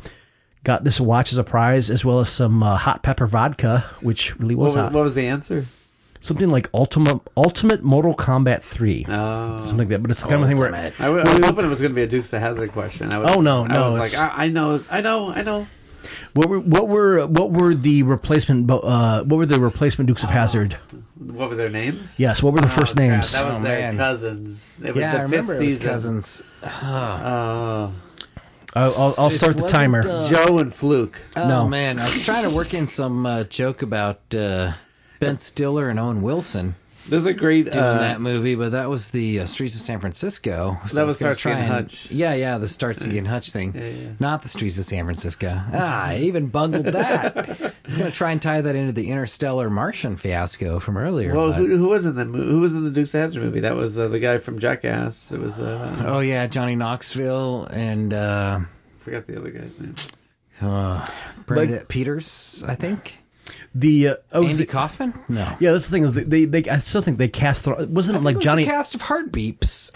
[0.65, 4.37] got this watch as a prize as well as some uh, hot pepper vodka which
[4.39, 4.93] really was, was, hot.
[4.93, 5.67] what was the answer?
[6.21, 9.61] something like ultimate ultimate Mortal Kombat 3 Oh.
[9.61, 10.75] something like that but it's the kind of thing where.
[10.75, 13.13] I, w- I was hoping it was going to be a Dukes of Hazzard question.
[13.13, 13.85] I was, Oh, no, no!
[13.85, 15.69] I was like, I, I know, I know, I know.
[16.35, 20.31] What were what were what were the replacement uh what were the replacement Dukes of
[20.31, 20.77] Hazzard?
[21.19, 22.19] What were their names?
[22.21, 23.33] Yes, what were the Oh, first crap, names?
[23.33, 23.97] That was Oh, their man.
[23.97, 24.83] cousins.
[24.85, 25.91] It was yeah, the I remember fifth it was season.
[25.91, 26.43] cousins.
[26.63, 27.93] Oh,
[28.75, 30.07] I'll, I'll, I'll start It the timer.
[30.07, 31.19] uh, Joe and Fluke.
[31.37, 31.69] Oh No.
[31.69, 34.73] man, I was trying to work in some uh, joke about uh,
[35.21, 36.75] Ben Stiller and Owen Wilson
[37.09, 37.71] There's a great.
[37.73, 40.79] doing Uh, that movie, but that was the uh, Streets of San Francisco.
[40.89, 42.11] So That was gonna Starsky and Hutch.
[42.11, 43.75] Yeah, yeah, the Starsky and Hutch thing.
[43.75, 44.11] yeah.
[44.19, 45.61] Not the Streets of San Francisco.
[45.73, 47.75] Ah, I even bungled that.
[47.87, 51.35] Was going to try and tie that into the Interstellar Martian fiasco from earlier.
[51.37, 53.61] well, who, who was in the who was in the Dukes Hazzard movie?
[53.61, 55.31] That was uh, the guy from Jackass.
[55.31, 59.95] It was uh, oh yeah, Johnny Knoxville and uh, I forgot the other guy's name.
[60.61, 61.07] uh,
[61.47, 63.19] Bernadette Peters, I think.
[63.79, 65.13] The uh, oh, was Andy it- Kaufman?
[65.29, 65.57] No.
[65.61, 68.17] yeah, that's the thing is they, they, they I still think they cast the wasn't
[68.17, 69.93] it like It was Johnny the cast of Heartbeeps.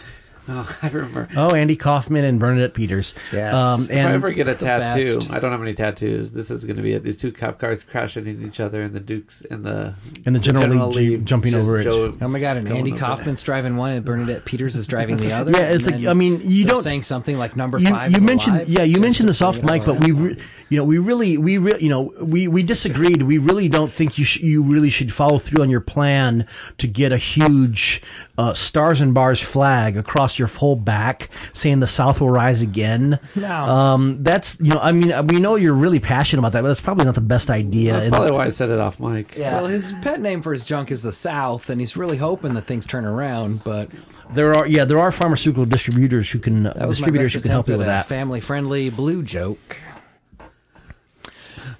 [0.48, 1.28] Oh, I remember.
[1.36, 3.54] oh Andy Kaufman and Bernadette Peters Yes.
[3.56, 5.30] um, If I and ever get a tattoo, best.
[5.30, 6.32] I don't have any tattoos.
[6.32, 7.04] This is going to be it.
[7.04, 9.94] These two cop cars crashing into each other, and the Dukes and the
[10.26, 11.84] And the General Lee Jeep jumping over it.
[11.84, 12.56] Joe Oh my god!
[12.56, 15.52] And Andy over Kaufman's driving one, and Bernadette Peters is driving the other.
[15.52, 18.10] Yeah, it's like- I mean, you they're don't- saying something like number you, five.
[18.10, 20.38] you is mentioned alive, yeah you mentioned to this off mic but we re-
[20.70, 24.16] you know we really we re- you know we we disagreed we really don't think
[24.16, 26.46] you sh- you really should follow through on your plan
[26.78, 28.02] to get a huge
[28.38, 33.18] uh, stars and bars flag across your whole back saying the south will rise again
[33.36, 33.52] No.
[33.52, 36.80] um that's you know i mean we know you're really passionate about that but that's
[36.80, 39.36] probably not the best idea That's And- probably why I said it off mic.
[39.36, 39.56] Yeah.
[39.60, 42.62] Well, his pet name for his junk is the South, and he's really hoping that
[42.62, 43.64] things turn around.
[43.64, 43.90] But
[44.32, 47.40] there are yeah there are pharmaceutical distributors who can that was my distributors best who
[47.42, 49.76] can help you with a that family-friendly blue joke.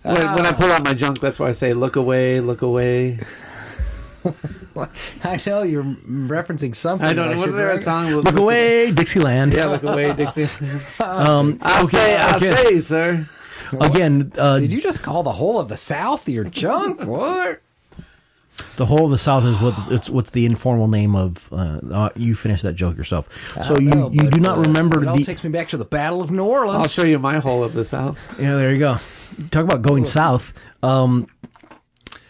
[0.03, 3.19] When, when I pull out my junk, that's why I say, "Look away, look away."
[5.25, 7.07] I know you're referencing something.
[7.07, 7.37] I don't know.
[7.39, 8.11] Wasn't there a song?
[8.11, 10.45] look away dixieland Yeah, look away, Dixie.
[11.01, 13.29] um I'll okay, say, I'll again, say, sir.
[13.81, 17.03] again uh, Did you just call the whole of the South your junk?
[17.05, 17.61] what?
[18.77, 21.51] The whole of the South is what it's what's the informal name of.
[21.51, 23.27] Uh, uh, you finish that joke yourself.
[23.65, 25.25] So you, No, you do not uh, remember It all the.
[25.25, 26.83] takes me back to the Battle of New Orleans.
[26.83, 28.19] I'll show you my hole of the South.
[28.39, 28.99] yeah, there you go.
[29.51, 30.53] Talk about going south.
[30.83, 31.27] Um,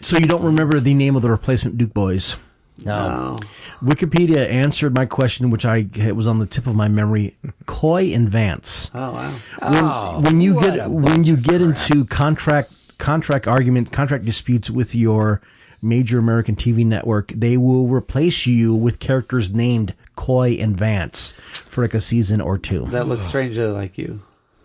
[0.00, 2.36] so you don't remember the name of the replacement Duke boys.
[2.84, 3.38] No.
[3.82, 7.36] Wikipedia answered my question, which I it was on the tip of my memory.
[7.66, 8.90] Coy and Vance.
[8.94, 9.30] Oh wow.
[9.60, 11.60] When, Oh, when you get when you get crap.
[11.60, 15.42] into contract contract argument contract disputes with your
[15.82, 21.82] major American TV network, they will replace you with characters named Coy and Vance for
[21.82, 22.86] like a season or two.
[22.86, 24.20] That looks strangely like you.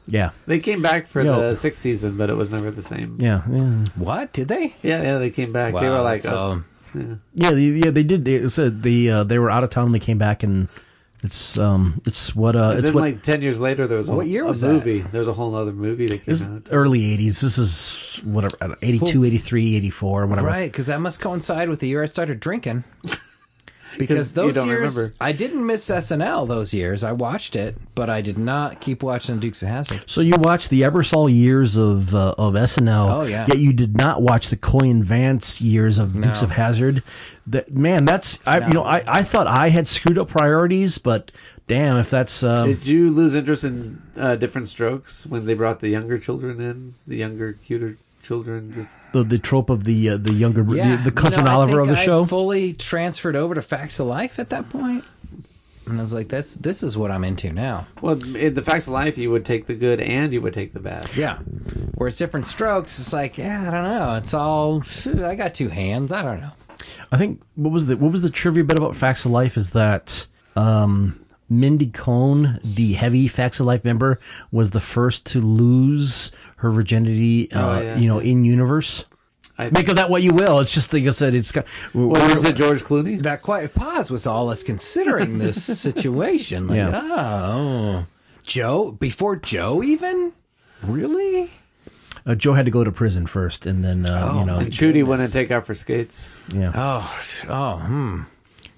[0.07, 1.39] Yeah, They came back for Yo.
[1.49, 3.17] the sixth season, but it was never the same.
[3.19, 3.85] yeah, yeah.
[3.95, 4.75] What did they?
[4.83, 5.73] Yeah, yeah, they came back.
[5.73, 8.23] they were like, oh, um, Yeah, they- yeah, they did.
[8.25, 9.91] They said they uh, they were out of town.
[9.91, 10.67] They came back, and
[11.23, 14.07] it's um, it's what uh, and it's then what like ten years later, there was
[14.09, 14.67] a, What year a was that?
[14.73, 14.99] movie.
[15.01, 16.67] There was a whole other movie that came this is out.
[16.71, 17.41] early '80s.
[17.41, 20.47] This is whatever, I 82, 83, 84, whatever.
[20.47, 22.83] Right, because that must coincide with the year I started drinking.
[23.97, 25.15] Because 'Cause you those don't years, remember.
[25.21, 27.03] I didn't miss SNL those years.
[27.03, 30.01] I watched it, but I did not keep watching Dukes of Hazzard.
[30.05, 33.09] So you watched the Ebersol years of uh, of SNL.
[33.09, 33.45] Oh, yeah.
[33.47, 36.47] Yet you did not watch the Coy and Vance years of Dukes No.
[36.47, 37.03] of Hazzard.
[37.47, 41.31] That man, that's I you know I, I thought I had screwed up priorities, but
[41.67, 45.79] damn if that's um, Did you lose interest in uh, Different Strokes when they brought
[45.81, 46.95] the younger children in?
[47.07, 48.73] The younger, cuter children?
[48.73, 51.51] Just the the trope of the uh, the younger Yeah, the, the cousin you know,
[51.51, 52.25] I Oliver of the I show.
[52.25, 55.03] fully transferred over to Facts of Life at that point,
[55.85, 58.87] and I was like, "That's this is what I'm into now." well, in the facts
[58.87, 61.09] of life, you would take the good and you would take the bad.
[61.15, 61.37] Yeah,
[61.95, 62.99] where it's different strokes.
[62.99, 64.15] It's like, yeah, I don't know.
[64.15, 64.83] It's all
[65.23, 66.11] I got two hands.
[66.11, 66.51] I don't know.
[67.11, 69.69] I think what was the what was the trivia bit about Facts of Life is
[69.71, 71.19] that um,
[71.49, 74.19] Mindy Cohn, the heavy Facts of Life member,
[74.51, 76.31] was the first to lose
[76.65, 77.51] her virginity.
[77.51, 77.97] Uh, Oh, yeah.
[77.97, 79.05] you know, in universe.
[79.57, 80.59] I, Make of that what you will.
[80.59, 81.33] It's just like I said.
[81.33, 81.65] It's got.
[81.93, 83.21] well, was it George Clooney?
[83.21, 86.67] That quiet pause was all us considering this situation.
[86.67, 86.91] Like, Yeah.
[87.01, 88.05] oh,
[88.43, 90.33] Joe before Joe even
[90.83, 91.51] really.
[92.25, 94.73] uh, Joe had to go to prison first, and then uh, Oh, you know, And
[94.73, 96.27] Trudy went and take off her skates.
[96.53, 98.21] yeah, Oh, oh, hmm.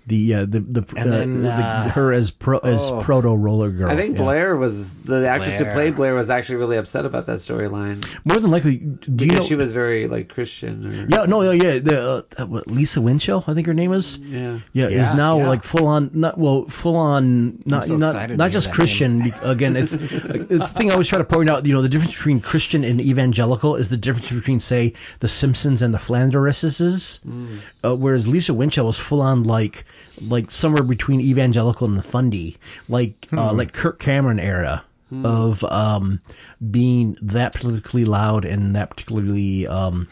[0.07, 3.01] The uh, the the, uh, then, the- uh, her as pro as oh.
[3.01, 3.91] proto roller girl.
[3.91, 4.23] I think yeah.
[4.23, 5.73] Blair was the actress who Blair.
[5.73, 8.77] played Blair was actually really upset about that storyline more than likely.
[8.77, 9.45] Do you because know?
[9.45, 10.87] she was very like Christian.
[10.87, 11.79] Or, yeah, no, yeah, yeah.
[11.79, 14.17] The uh, what, Lisa Whelchel, I think her name is.
[14.19, 14.59] yeah.
[14.71, 15.49] Yeah, Yeah, is now yeah.
[15.49, 19.23] like full on, not well, full on, not so not not just Christian.
[19.23, 21.65] be- Again, it's it's the thing I always try to point out.
[21.65, 25.81] You know, the difference between Christian and evangelical is the difference between, say, the Simpsons
[25.81, 27.19] and the Flanderesses.
[27.27, 27.59] Mm.
[27.83, 29.83] Uh, whereas Lisa Whelchel was full on like
[30.21, 32.57] like somewhere between evangelical and the fundy,
[32.89, 33.57] like uh, Hmm.
[33.57, 34.83] like Kirk Cameron era.
[35.23, 36.19] Of um,
[36.69, 40.05] being that politically loud and that particularly, um,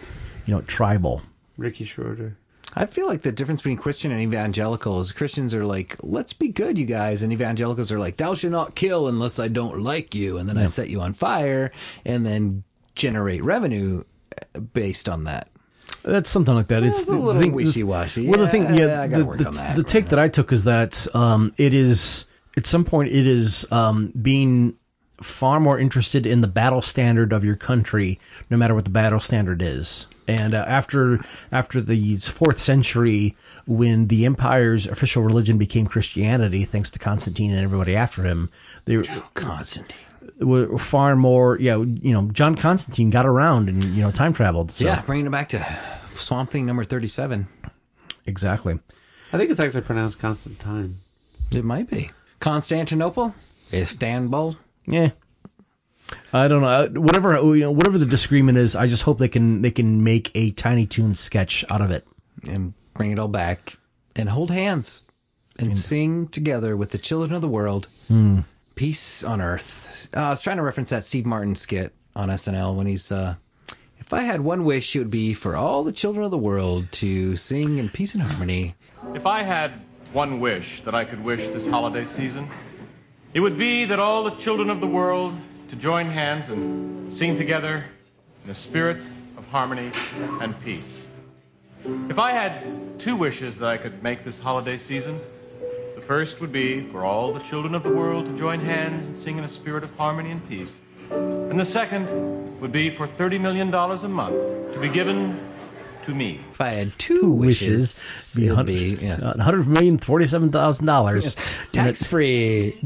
[0.46, 1.22] you know, tribal.
[1.58, 2.38] Ricky Schroeder.
[2.76, 6.48] I feel like the difference between Christian and evangelical is Christians are like, let's be
[6.48, 10.16] good, you guys, and evangelicals are like, thou shalt not kill unless I don't like
[10.16, 11.74] you, and then I set you on fire,
[12.06, 12.64] and then
[12.96, 14.06] generate revenue
[14.56, 15.50] uh, based on that.
[16.06, 16.84] That's something like that.
[16.84, 18.28] It's, It's a the little thing- wishy-washy.
[18.28, 19.76] Well, the thing, Yeah, yeah, I gotta the, work the, on that.
[19.76, 22.26] the take that I took is that um, it is
[22.56, 24.76] at some point it is um, being
[25.22, 29.20] far more interested in the battle standard of your country, no matter what the battle
[29.20, 30.06] standard is.
[30.28, 31.20] And uh, after
[31.52, 33.36] after the fourth century,
[33.66, 38.50] when the empire's official religion became Christianity, thanks to Constantine and everybody after him,
[38.86, 39.04] they were
[39.36, 39.98] Constantine.
[40.40, 41.58] Were far more.
[41.60, 44.72] Yeah, you know, John Constantine got around and you know time traveled.
[44.74, 44.86] So.
[44.86, 45.66] Yeah, bringing it back to
[46.16, 47.48] Swamp Thing number 37.
[48.26, 48.80] exactly.
[49.34, 50.98] I think it's actually pronounced Constantine.
[51.52, 52.12] It might be.
[52.40, 53.36] Constantinople?
[53.74, 54.56] Istanbul?
[54.88, 55.12] Yeah.
[56.32, 56.68] I don't know.
[56.68, 60.04] Uh, Whatever you know, whatever the disagreement is, I just hope they can they can
[60.04, 62.06] make a Tiny Toon sketch out of it.
[62.48, 63.78] And bring it all back
[64.16, 65.04] and hold hands
[65.58, 67.88] and sing together with the children of the world.
[68.76, 70.10] Peace on earth.
[70.16, 73.36] Uh, I was trying to reference that Steve Martin skit on SNL when he's, uh,
[74.00, 76.92] if I had one wish, it would be for all the children of the world
[76.94, 78.76] to sing in peace and harmony.
[79.14, 82.50] If I had one wish that I could wish this holiday season,
[83.34, 85.34] it would be that all the children of the world
[85.70, 87.86] to join hands and sing together
[88.44, 89.04] in a spirit
[89.38, 89.92] of harmony
[90.42, 91.06] and peace.
[92.10, 95.20] If I had two wishes that I could make this holiday season,
[96.08, 99.38] first would be for all the children of the world to join hands and sing
[99.38, 100.70] in a spirit of harmony and peace.
[101.12, 105.40] And the second would be for $30 million a month to be given
[106.04, 106.40] to me.
[106.52, 109.24] If I had two, wishes, be it would be yes.
[109.24, 111.36] uh, hundred million forty seven thousand dollars.
[111.72, 112.78] tax free,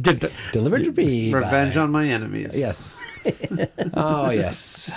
[0.53, 1.34] delivered to me.
[1.34, 2.57] Revenge by- on my enemies.
[2.57, 3.03] Yes.
[3.93, 4.91] oh yes.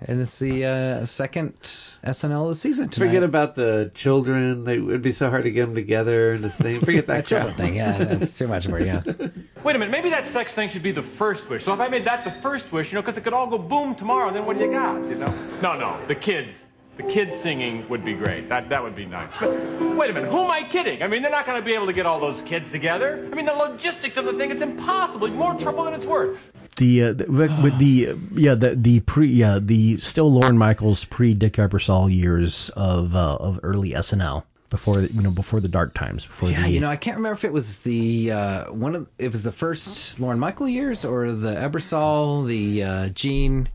[0.00, 3.06] And it's the uh, second SNL of the season tonight.
[3.06, 4.64] Forget about the children.
[4.64, 6.80] They, it'd be so hard to get them together and the same.
[6.80, 7.76] Forget that that children thing.
[7.76, 8.86] Yeah, that's too much for you.
[8.86, 9.06] Yes.
[9.62, 11.64] Wait a minute, maybe that sex thing should be the first wish.
[11.64, 13.56] So if I made that the first wish, you know, because it could all go
[13.56, 15.32] boom tomorrow, then what do you got, you know?
[15.62, 16.58] No, no, the kids.
[16.96, 18.48] The kids singing would be great.
[18.48, 19.32] That that would be nice.
[19.40, 19.50] But
[19.96, 21.02] wait a minute, who am I kidding?
[21.02, 23.28] I mean, they're not going to be able to get all those kids together.
[23.32, 25.26] I mean, the logistics of the thing, it's impossible.
[25.26, 26.38] More trouble than it's worth.
[26.76, 31.04] The, uh, with with the uh, yeah the the pre yeah the still Lorne Michaels
[31.04, 35.68] pre Dick Ebersol years of uh, of early SNL before the, you know before the
[35.68, 38.72] dark times before Yeah, the you know, I can't remember if it was the uh,
[38.72, 43.68] one of it was the first Lorne Michael years or the Ebersol, the uh, Gene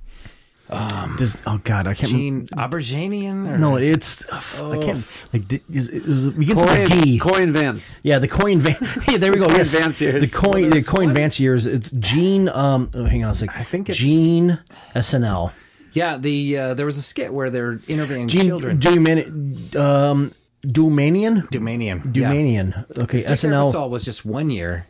[0.69, 3.47] Does- oh god I can't Gene Auberginian.
[3.49, 5.03] Or no it's I can't
[5.33, 7.97] like di- is, is, it begins with a Coin, D Coin Vance.
[8.03, 8.75] yeah the coin van
[9.07, 10.21] yeah there we go Coin yes Vance years.
[10.21, 13.63] the coin the coin Vance years it's Gene um oh, hang on a sec I
[13.63, 14.59] think it's- Gene
[14.95, 15.51] SNL
[15.93, 18.79] Yeah, the uh, there was a skit where they're interviewing Gene children.
[18.79, 20.31] Dumani- um
[20.63, 22.13] Doumanian Doumanian.
[22.15, 23.03] Yeah.
[23.03, 24.87] Okay Dick SNL Ebersol was just one year,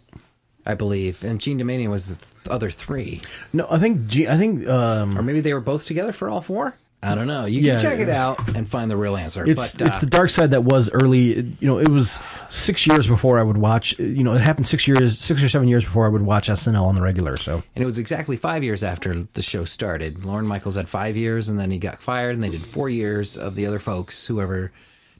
[0.69, 3.21] I believe, and Jean Doumanian was the th- other three,
[3.53, 6.41] no I think G I think um or maybe they were both together for all
[6.41, 6.75] four.
[7.01, 7.45] I don't know.
[7.45, 7.79] You Yeah.
[7.79, 9.49] can check it out and find the real answer.
[9.49, 11.55] It's but, uh, it's the dark side that was early.
[11.61, 13.97] You know, it was six years before I would watch.
[13.99, 16.83] You know, it happened six years, six or seven years before I would watch SNL
[16.83, 17.37] on the regular.
[17.37, 20.25] So And it was exactly five years after the show started.
[20.25, 23.37] Lorne Michaels had five years, and then he got fired, and they did four years
[23.37, 24.73] of the other folks, whoever,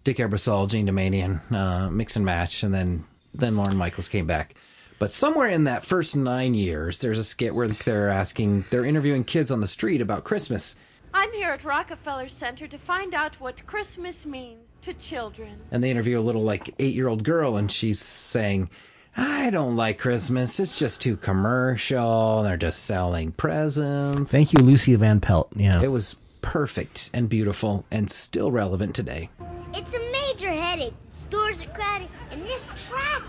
[0.03, 4.53] Dick Ebersol, Jean Doumanian, uh, mix and match, and then then Lorne Michaels came back.
[4.99, 9.23] But somewhere in that first nine years, there's a skit where they're asking, they're interviewing
[9.23, 10.75] kids on the street about Christmas,
[11.13, 15.59] I'm here at Rockefeller Center to find out what Christmas means to children.
[15.71, 18.69] and they interview a little like eight year old girl, and she's saying.
[19.17, 20.59] I don't like Christmas.
[20.59, 22.43] It's just too commercial.
[22.43, 24.31] They're just selling presents.
[24.31, 25.49] thank you, Lucy Van Pelt.
[25.55, 29.29] Yeah, It was perfect and beautiful and still relevant today.
[29.73, 30.93] It's a major headache.
[31.27, 33.28] Stores are crowded, and this traffic.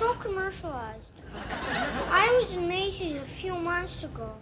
[0.00, 1.02] It's so commercialized.
[1.34, 4.32] I was in Macy's a few months ago,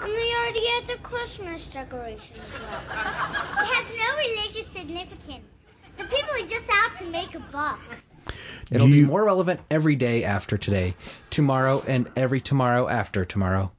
[0.00, 2.38] and they already had the Christmas decorations
[2.72, 2.82] up.
[2.88, 5.44] It has no religious significance.
[5.98, 7.78] The people are just out to make a buck.
[8.70, 10.94] It'll You- be more relevant every day after today,
[11.28, 13.70] tomorrow, and every tomorrow after tomorrow.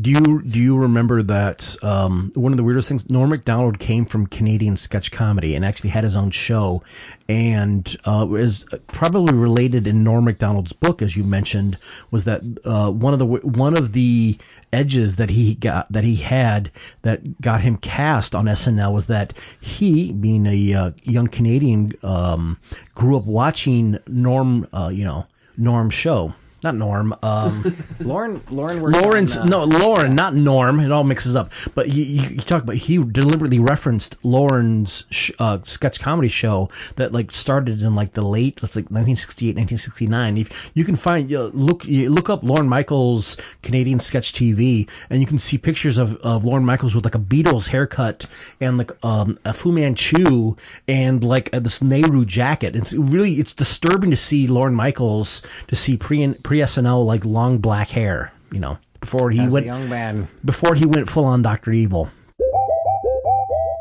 [0.00, 3.08] Do you do you remember that um, one of the weirdest things?
[3.08, 6.82] Norm Macdonald came from Canadian sketch comedy and actually had his own show,
[7.28, 11.78] and uh, is probably related in Norm Macdonald's book, as you mentioned,
[12.10, 14.38] was that uh, one of the one of the
[14.72, 16.70] edges that he got that he had
[17.02, 22.58] that got him cast on SNL was that he, being a uh, young Canadian, um,
[22.94, 26.34] grew up watching Norm, uh, you know, Norm show.
[26.64, 27.14] Not Norm.
[27.22, 30.80] Um, Lorne, Lorne, Lawrence, on, uh, no, Lorne, not Norm.
[30.80, 31.52] It all mixes up.
[31.74, 36.70] But he, he, he talked about he deliberately referenced Lorne's sh- uh, sketch comedy show
[36.96, 40.38] that like started in like the late, let's like 1968, 1969.
[40.38, 45.20] If you can find, uh, look, you look up Lorne Michaels Canadian sketch TV, and
[45.20, 48.24] you can see pictures of, of Lorne Michaels with like a Beatles haircut
[48.58, 50.56] and like um, a Fu Manchu
[50.88, 52.74] and like uh, this Nehru jacket.
[52.74, 57.58] It's really it's disturbing to see Lorne Michaels to see pre pre SNL like long
[57.58, 58.32] black hair.
[58.50, 60.28] You know, before he as went a young man.
[60.44, 62.10] before he went full on Doctor Evil.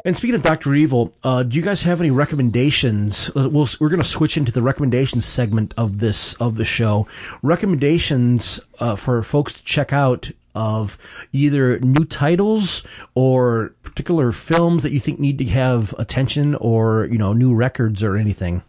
[0.05, 3.29] And speaking of Doctor Evil, uh, do you guys have any recommendations?
[3.33, 7.07] Uh, We'll, we're going to switch into the recommendations segment of this of the show.
[7.41, 10.97] Recommendations uh, for folks to check out of
[11.31, 17.17] either new titles or particular films that you think need to have attention or, you
[17.17, 18.61] know, new records or anything?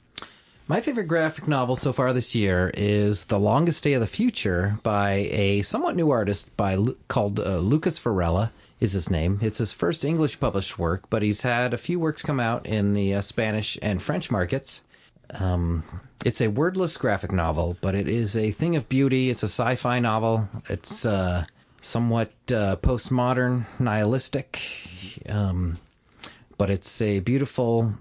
[0.67, 4.79] My favorite graphic novel so far this year is The Longest Day of the Future
[4.83, 8.51] by a somewhat new artist by called uh, Lucas Varela
[8.81, 9.41] is his name.
[9.43, 12.95] It's his first English published work, but he's had a few works come out in
[12.95, 14.83] the uh, Spanish and French markets.
[15.39, 15.85] Um,
[16.25, 19.29] it's a wordless graphic novel, but it is a thing of beauty.
[19.29, 20.49] It's a sci-fi novel.
[20.71, 21.45] It's uh,
[21.83, 24.63] somewhat uh, postmodern, nihilistic,
[25.29, 25.77] um,
[26.57, 27.97] but it's a beautiful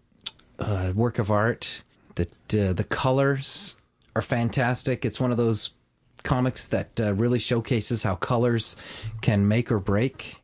[0.59, 1.83] uh, work of art.
[2.15, 3.77] That uh, the colors
[4.15, 5.05] are fantastic.
[5.05, 5.71] It's one of those
[6.23, 8.75] comics that uh, really showcases how colors
[9.21, 10.37] can make or break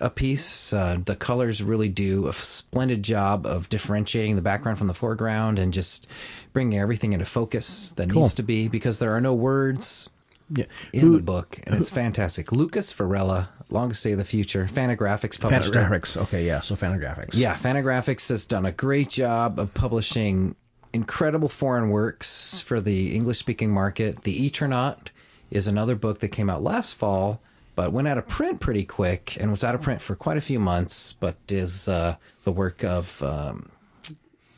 [0.00, 0.72] a piece.
[0.72, 5.60] Uh, the colors really do a splendid job of differentiating the background from the foreground
[5.60, 6.08] and just
[6.52, 8.22] bringing everything into focus that Cool.
[8.22, 10.10] needs to be because there are no words
[10.50, 10.64] Yeah.
[10.92, 12.50] in the book, and it's fantastic.
[12.50, 15.72] Lucas Varela, Longest Day of the Future, Fantagraphics published.
[15.72, 16.16] Fantagraphics.
[16.22, 16.60] Okay, yeah.
[16.60, 17.30] So Fantagraphics.
[17.34, 20.56] Yeah, Fantagraphics has done a great job of publishing
[20.94, 24.22] incredible foreign works for the English speaking market.
[24.22, 25.08] The Eternaut
[25.50, 27.40] is another book that came out last fall,
[27.74, 30.40] but went out of print pretty quick and was out of print for quite a
[30.40, 33.22] few months, but is uh, the work of.
[33.22, 33.70] Um,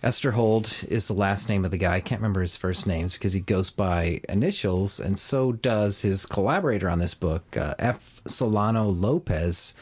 [0.05, 1.97] Oesterheld is the last name of the guy.
[1.97, 6.26] I can't remember his first names because he goes by initials, and so does his
[6.26, 8.20] collaborator on this book, uh, F.
[8.28, 9.74] Solano Lopez.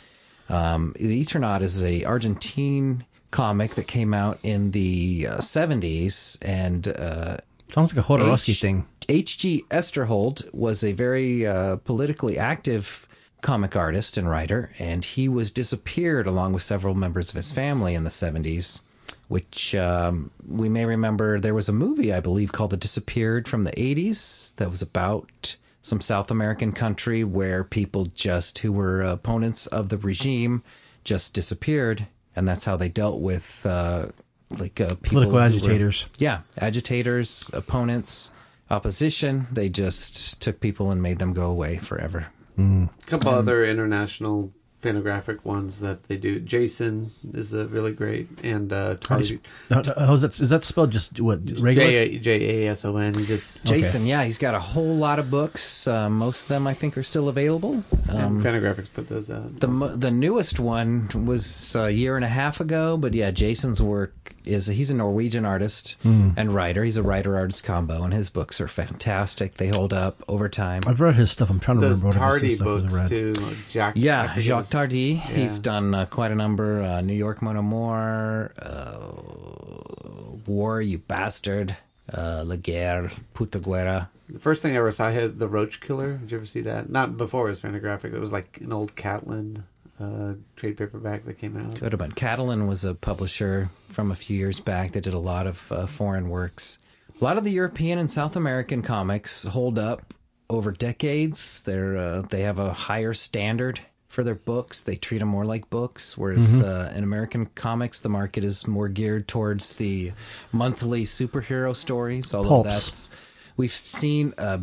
[0.49, 6.87] Um, the Eternaut is a Argentine comic that came out in the uh, 70s, and
[6.87, 7.37] uh,
[7.73, 8.87] Sounds like a Jodorowsky H- thing.
[9.09, 9.65] H.G.
[9.73, 13.09] Oesterheld was a very uh, politically active
[13.43, 17.97] comic artist and writer, and he was disappeared along with several members of his family
[17.97, 18.83] in the 70s,
[19.27, 23.65] which um, we may remember there was a movie, I believe, called The Disappeared from
[23.65, 29.67] the 80s that was about some South American country where people just who were opponents
[29.67, 30.63] of the regime
[31.03, 32.07] just disappeared,
[32.37, 34.07] and that's how they dealt with uh,
[34.51, 36.07] like uh, people Political who were- agitators.
[36.19, 38.33] yeah, agitators, opponents,
[38.71, 39.47] opposition.
[39.53, 42.27] They just took people and made them go away forever.
[42.57, 44.53] A couple other international
[44.85, 46.39] Fantagraphic ones that they do.
[46.41, 50.39] Jason is a really great, and uh, How do you- how- How's that?
[50.39, 51.89] Is that spelled just what regular?
[51.91, 53.13] J J A S O N.
[53.15, 55.87] Just Jason, yeah, he's got a whole lot of books.
[55.89, 57.83] Uh, most of them, I think, are still available.
[58.09, 59.61] Um, and Fantagraphics put those out.
[59.61, 63.81] the mo- the newest one was a year and a half ago, but yeah, Jason's
[63.81, 66.85] work is he's a Norwegian artist and writer.
[66.85, 69.55] He's a writer artist combo, and his books are fantastic.
[69.55, 70.83] They hold up over time.
[70.87, 71.51] I've read his stuff.
[71.51, 73.33] I'm trying to those remember what Tardi his stuff books I've too.
[73.33, 73.95] like Jack.
[73.97, 75.15] Yeah, Jacques was- Tardi.
[75.15, 76.83] He's done uh, quite a number.
[76.83, 81.77] Uh, New York Mon Amour, uh, War, You Bastard,
[82.13, 84.11] uh, La Guerre, Puta Guerra.
[84.29, 86.17] The first thing I ever saw had the Roach Killer.
[86.17, 86.89] Did you ever see that?
[86.91, 88.13] Not before it was Fantagraphic.
[88.15, 89.65] It was like an old Catalan
[90.01, 91.77] uh, trade paperback that came out.
[91.77, 92.13] Could have been.
[92.13, 95.87] Catalan was a publisher from a few years back that did a lot of uh,
[95.87, 96.79] foreign works.
[97.21, 100.15] A lot of the European and South American comics hold up
[100.51, 101.63] over decades.
[101.63, 104.83] They're uh, they have a higher standard for their books.
[104.83, 108.89] They treat them more like books, whereas uh, in American comics, the market is more
[108.89, 110.13] geared towards the
[110.53, 112.35] monthly superhero stories.
[112.35, 112.69] Although Pulps.
[112.69, 113.11] that's
[113.57, 114.61] we've seen a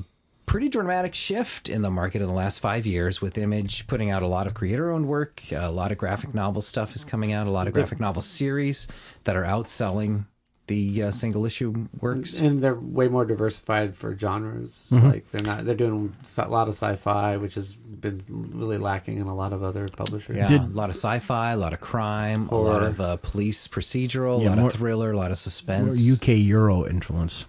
[0.51, 4.21] pretty dramatic shift in the market in the last five years with Image putting out
[4.21, 5.41] a lot of creator-owned work.
[5.53, 7.47] A lot of graphic novel stuff is coming out.
[7.47, 8.85] A lot of graphic novel series
[9.23, 10.25] that are outselling
[10.67, 12.37] the uh, single-issue works.
[12.37, 14.87] And they're way more diversified for genres.
[14.91, 15.07] Mm-hmm.
[15.07, 15.63] Like they're not.
[15.63, 19.63] They're doing a lot of sci-fi, which has been really lacking in a lot of
[19.63, 20.35] other publishers.
[20.35, 23.69] Yeah, Did- a lot of sci-fi, a lot of crime, a lot of uh, police
[23.69, 26.11] procedural, a lot more- of thriller, a lot of More suspense.
[26.11, 27.45] UK Euro influence.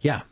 [0.00, 0.22] Yeah.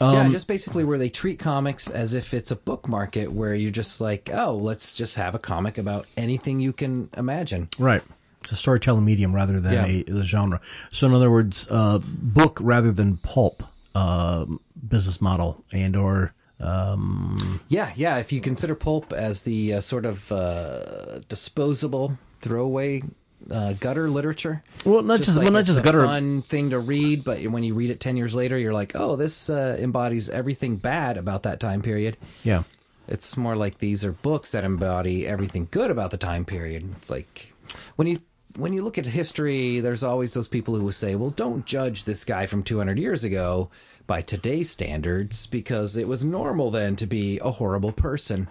[0.00, 3.70] Yeah, just basically where they treat comics as if it's a book market where you're
[3.70, 7.68] just like, oh, let's just have a comic about anything you can imagine.
[7.78, 8.02] Right.
[8.42, 10.14] It's a storytelling medium rather than Yeah.
[10.14, 10.60] a, a genre.
[10.90, 13.62] So, in other words, uh, book rather than pulp
[13.94, 14.46] uh,
[14.88, 18.16] business model, and or um, Yeah, yeah.
[18.18, 23.02] If you consider pulp as the uh, sort of uh, disposable throwaway
[23.50, 26.78] uh, gutter literature, Well, not just- well, not it's just a gutter- fun thing to
[26.78, 30.28] read, but when you read it ten years later, you're like, oh, this uh, embodies
[30.30, 32.16] everything bad about that time period.
[32.44, 32.62] yeah,
[33.08, 36.84] It's more like these are books that embody everything good about the time period.
[36.98, 37.52] It's like
[37.96, 38.18] when you
[38.58, 42.04] when you look at history, there's always those people who will say, "Well, don't judge
[42.04, 43.70] this guy from 200 years ago
[44.06, 48.48] by today's standards because it was normal then to be a horrible person."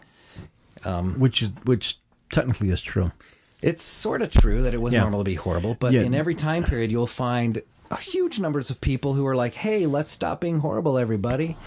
[1.17, 1.99] which which
[2.31, 3.11] technically is true.
[3.61, 5.01] It's sort of true that it was Yeah.
[5.01, 6.01] normal to be horrible, but Yeah.
[6.01, 7.61] in every time period, you'll find
[7.99, 11.57] huge numbers of people who are like, "Hey, let's stop being horrible, everybody."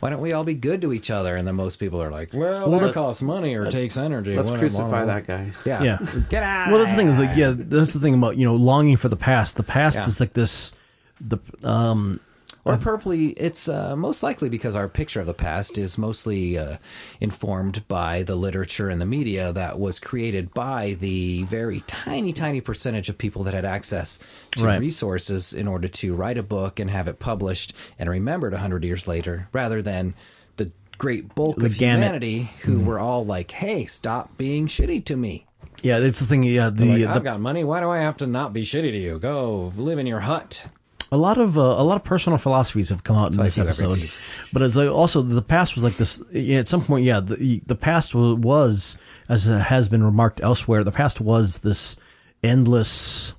[0.00, 1.34] Why don't we all be good to each other?
[1.34, 4.36] And then most people are like, well, Well, that that- costs money or takes energy.
[4.36, 5.14] Let's Blah, blah, crucify blah, blah.
[5.14, 5.50] that guy.
[5.64, 5.82] Yeah.
[5.82, 5.98] Yeah.
[6.28, 6.70] Get out.
[6.70, 9.08] Well, that's the thing is like, yeah, that's the thing about you know longing for
[9.08, 9.56] the past.
[9.56, 10.06] The past Yeah.
[10.06, 10.72] is like this,
[11.20, 12.20] the um,
[12.64, 16.76] Or purpley, it's uh, most likely because our picture of the past is mostly uh,
[17.18, 22.60] informed by the literature and the media that was created by the very tiny, tiny
[22.60, 24.18] percentage of people that had access
[24.56, 24.80] to Right.
[24.80, 29.08] resources in order to write a book and have it published and remembered 100 years
[29.08, 30.12] later, rather than
[30.56, 32.02] the great bulk The of gamut.
[32.04, 35.46] humanity who were all like, hey, stop being shitty to me.
[35.82, 36.42] yeah, it's the thing.
[36.42, 37.64] Yeah, the, Like, the I've got money.
[37.64, 39.18] Why do I have to not be shitty to you?
[39.18, 40.66] Go live in your hut.
[41.10, 43.98] A lot of uh, a lot of personal philosophies have come out in this episode,
[43.98, 44.14] week.
[44.52, 46.22] but it's like also the past was like this.
[46.34, 48.98] At some point, yeah, the the past was,
[49.28, 50.84] as has been remarked elsewhere.
[50.84, 51.96] The past was this
[52.42, 53.32] endless.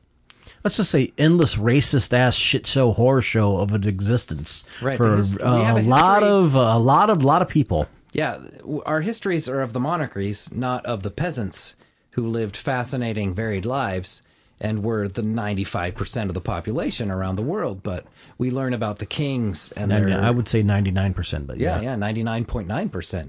[0.64, 5.16] Let's just say endless racist ass shit show horror show of an existence Right, for
[5.16, 7.88] we uh, a a lot of a lot of lot of people.
[8.12, 8.40] Yeah,
[8.86, 11.76] our histories are of the monarchies, not of the peasants
[12.12, 14.24] who lived fascinating, varied lives
[14.62, 17.82] and were the 95% of the population around the world.
[17.84, 18.06] But
[18.38, 20.22] we learn about the kings and their.
[20.22, 23.28] I would say ninety nine percent, but yeah, yeah, yeah, 99.9%.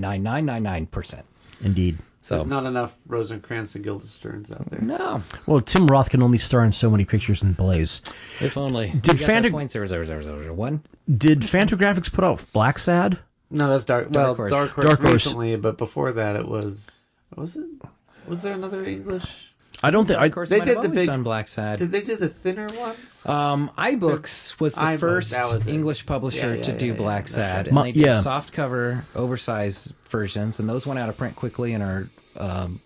[0.00, 1.22] 99.9999999999999%.
[1.62, 1.98] indeed.
[2.22, 4.80] So, There's not enough Rosencrantz and Guildensterns out there.
[4.82, 5.22] no.
[5.46, 8.02] Well, Tim Roth can only star in so many pictures in Blaze.
[8.40, 8.90] If only.
[8.90, 10.82] Did You got that Fanta- point zero zero zero zero zero one?
[11.16, 13.18] Did Fantagraphics put out Blacksad?
[13.50, 14.10] No, that's Dark.
[14.12, 14.52] Dark well, Horse.
[14.52, 15.12] Dark Horse Dark Horse.
[15.12, 17.06] recently, but before that, it was.
[17.30, 17.64] what Was it?
[18.30, 19.24] Was there another English?
[19.82, 20.18] I don't think.
[20.18, 21.78] I, Of course, They might did have the always big- done Blacksad.
[21.78, 23.24] Did they do the thinner ones?
[23.26, 25.72] Um, iBooks was the iBooks, first that was it.
[25.74, 27.66] English publisher Yeah, yeah, to do yeah, yeah, Black that's Sad, right.
[27.68, 28.20] and Ma- they did yeah.
[28.20, 32.80] soft cover, oversized versions, and those went out of print quickly and are um,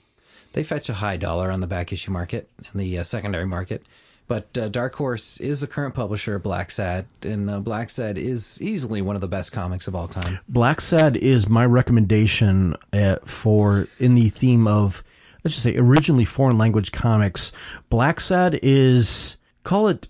[0.53, 3.85] they fetch a high dollar on the back issue market and the uh, secondary market.
[4.29, 9.03] But uh, Dark Horse is the current publisher of Blacksad, and uh, Blacksad is easily
[9.03, 10.39] one of the best comics of all time.
[10.51, 15.03] Blacksad is my recommendation uh, for in the theme of
[15.45, 17.53] let's just say originally foreign language comics.
[17.91, 20.09] Blacksad is call it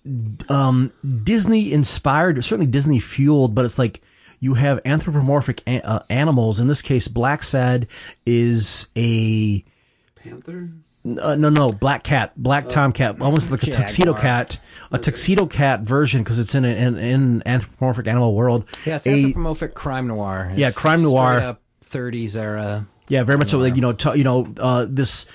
[0.49, 0.91] um,
[1.23, 4.01] Disney inspired, certainly Disney fueled, but it's like
[4.39, 6.59] you have anthropomorphic a- uh, animals.
[6.59, 7.87] In this case, Blacksad
[8.25, 9.63] is a
[10.15, 10.69] Panther.
[11.21, 13.81] uh, no, no, black cat, black tomcat, almost like a Jaguar.
[13.83, 14.59] tuxedo cat,
[14.91, 18.65] a tuxedo cat version because it's in an in, anthropomorphic animal world.
[18.85, 20.51] Yeah, it's A- anthropomorphic crime noir.
[20.55, 21.39] Yeah, crime noir.
[21.39, 22.87] up 30s era.
[23.07, 23.59] Yeah, very much so.
[23.59, 25.25] Like you know, t- you know, uh, this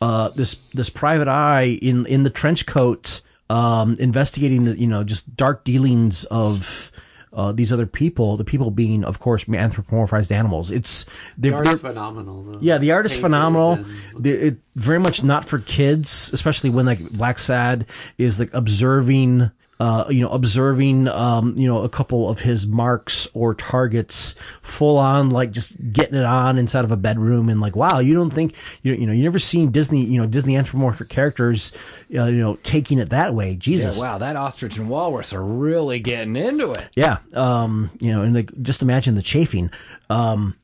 [0.00, 5.04] uh, this this private eye in in the trench coat, um, investigating the you know
[5.04, 6.90] just dark dealings of.
[7.32, 10.72] Uh, these other people, the people being, of course, anthropomorphized animals.
[10.72, 11.06] It's
[11.38, 12.42] they're, The they're- phenomenal.
[12.42, 12.58] Though.
[12.60, 13.74] yeah, the art is phenomenal.
[13.74, 13.86] and-
[14.24, 17.86] The, it very much not for kids, especially when like Blacksad
[18.18, 19.48] is like observing,
[19.80, 24.98] uh, you know, observing, um, you know, a couple of his marks or targets, full
[24.98, 28.28] on like just getting it on inside of a bedroom, and like, wow, you don't
[28.28, 31.72] think you you know you never seen Disney, you know, Disney anthropomorphic characters,
[32.14, 33.52] uh, you know, taking it that way.
[33.52, 36.86] Yeah, Jesus, wow, that ostrich and walrus are really getting into it.
[36.94, 39.70] yeah, um, you know, and like just imagine the chafing.
[40.10, 40.56] Um,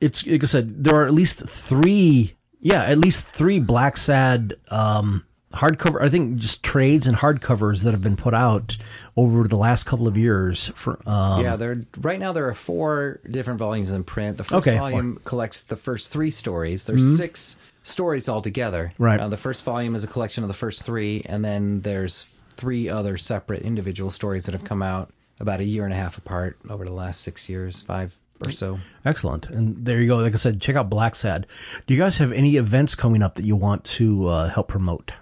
[0.00, 5.24] it's like I said, there are at least three, yeah, at least three Blacksad um,
[5.56, 6.02] hardcover.
[6.02, 8.76] I think just trades and hardcovers that have been put out
[9.16, 10.68] over the last couple of years.
[10.76, 14.38] For um, Yeah, there right now there are four different volumes in print.
[14.38, 16.84] The first Okay, volume collects the first three stories.
[16.84, 18.92] There's six stories altogether.
[18.98, 19.18] Right.
[19.20, 22.88] Uh, the first volume is a collection of the first three, and then there's three
[22.88, 26.58] other separate individual stories that have come out about a year and a half apart
[26.68, 28.78] over the last six years, five or so.
[29.04, 29.46] excellent.
[29.46, 30.16] And there you go.
[30.16, 31.44] Like I said, check out Blacksad.
[31.86, 35.12] Do you guys have any events coming up that you want to uh, help promote?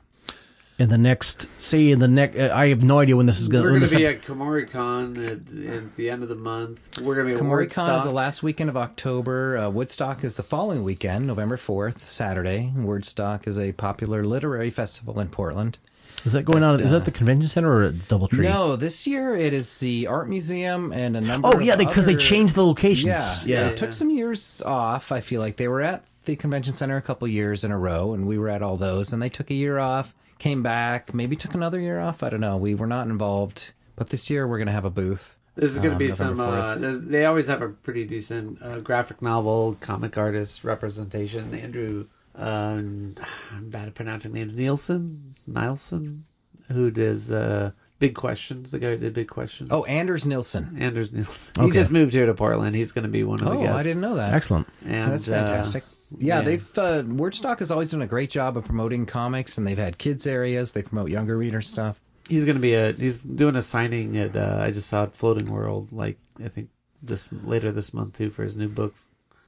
[0.77, 3.63] In the next, say, in the next, I have no idea when this is going
[3.63, 3.87] We're to.
[3.87, 7.01] going to be at Kumoricon at, at the end of the month.
[7.01, 9.57] We're going to be at Kumoricon is the last weekend of October.
[9.57, 12.73] Uh, Wordstock is the following weekend, November 4th, Saturday.
[12.77, 15.79] Wordstock is a popular literary festival in Portland.
[16.25, 16.77] Is that going on?
[16.77, 18.41] Is uh, that the convention center or at DoubleTree?
[18.43, 21.49] No, this year it is the art museum and a number.
[21.55, 23.47] Oh yeah, because they other- changed the locations.
[23.47, 23.69] Yeah, yeah.
[23.69, 25.13] It took some years off.
[25.13, 28.13] I feel like they were at the convention center a couple years in a row,
[28.15, 31.37] and we were at all those, and they took a year off, came back, maybe
[31.37, 32.23] took another year off.
[32.23, 32.57] I don't know.
[32.57, 35.37] We were not involved, but this year we're gonna have a booth.
[35.57, 36.85] This is going to um, be November some.
[36.85, 41.55] Uh, they always have a pretty decent uh, graphic novel, comic artist representation.
[41.55, 43.15] Andrew, um,
[43.53, 44.57] I'm bad at pronouncing names.
[44.57, 46.25] Nielsen, Nielsen,
[46.73, 47.71] who does uh,
[48.01, 48.73] Big Questions.
[48.73, 49.69] The guy who did Big Questions.
[49.71, 50.77] Oh, Anders Nilsen.
[50.81, 51.53] Anders Nilsen.
[51.57, 51.79] He Okay.
[51.79, 52.75] just moved here to Portland.
[52.75, 53.79] He's going to be one of the Oh, guests.
[53.79, 54.35] I didn't know that.
[54.35, 54.67] Excellent.
[54.85, 55.85] And, That's uh, fantastic.
[56.19, 56.45] Yeah, yeah.
[56.45, 59.99] they've uh, Wordstock has always done a great job of promoting comics, and they've had
[59.99, 60.73] kids areas.
[60.73, 62.01] They promote younger reader stuff.
[62.29, 62.93] He's gonna be a.
[62.93, 64.37] He's doing a signing at.
[64.37, 65.89] Uh, I just saw it, Floating World.
[65.93, 66.69] Like I think
[67.03, 68.95] this later this month too for his new book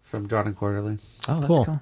[0.02, 0.98] from Drawn and Quarterly.
[1.28, 1.64] Oh, that's Cool.
[1.64, 1.80] cool.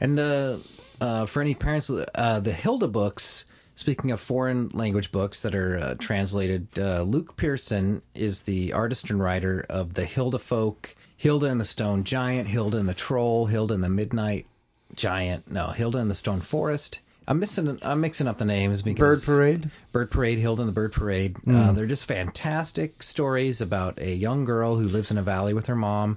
[0.00, 0.56] And uh,
[1.00, 3.44] uh, for any parents, uh, the Hilda books.
[3.74, 9.08] Speaking of foreign language books that are uh, translated, uh, Luke Pearson is the artist
[9.08, 13.74] and writer of the Hildafolk, Hilda and the Stone Giant, Hilda and the Troll, Hilda
[13.74, 14.46] and the Midnight
[14.94, 15.50] Giant.
[15.50, 17.00] No, Hilda and the Stone Forest.
[17.26, 17.78] I'm missing.
[17.82, 19.70] I'm mixing up the names because Bird Parade.
[19.92, 21.36] Bird Parade, Hilda and the Bird Parade.
[21.46, 25.66] Uh, they're just fantastic stories about a young girl who lives in a valley with
[25.66, 26.16] her mom,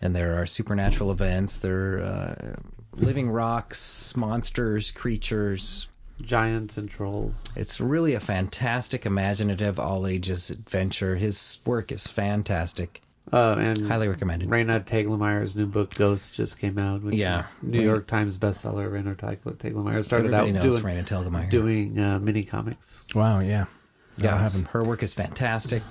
[0.00, 1.58] and there are supernatural events.
[1.58, 2.56] There are uh,
[2.94, 5.88] living rocks, monsters, creatures.
[6.20, 7.44] Giants and trolls.
[7.54, 11.14] It's really a fantastic, imaginative, all ages adventure.
[11.16, 13.02] His work is fantastic.
[13.32, 14.48] Uh, and Highly recommended.
[14.48, 17.02] Raina Telgemeier's new book Ghosts just came out.
[17.02, 17.40] Which Yeah.
[17.40, 18.90] is New York Times bestseller.
[18.90, 23.02] Raina Telgemeier started Everybody out doing Raina doing uh, mini comics.
[23.14, 23.66] Wow, yeah.
[24.16, 24.68] Yeah, haven't.
[24.68, 25.82] her work is fantastic.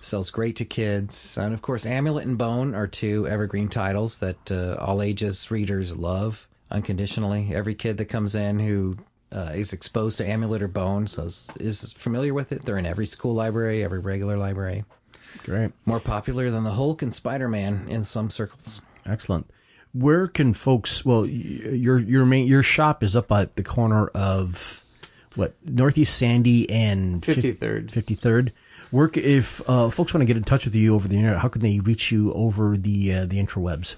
[0.00, 4.50] Sells great to kids, and of course, Amulet and Bone are two evergreen titles that
[4.50, 7.52] uh, all ages readers love unconditionally.
[7.54, 8.96] Every kid that comes in who
[9.30, 12.64] uh, is exposed to Amulet or Bone so is, is familiar with it.
[12.64, 14.84] They're in every school library, every regular library.
[15.44, 15.72] Great.
[15.86, 18.80] More popular than the Hulk and Spider Man in some circles.
[19.06, 19.50] Excellent.
[19.92, 21.04] Where can folks?
[21.04, 24.82] Well, your your main your shop is up at the corner of
[25.34, 27.90] what Northeast Sandy and 53rd.
[27.90, 28.52] Fifty third.
[28.90, 31.40] Work if uh, folks want to get in touch with you over the internet.
[31.40, 33.96] How can they reach you over the uh, the interwebs,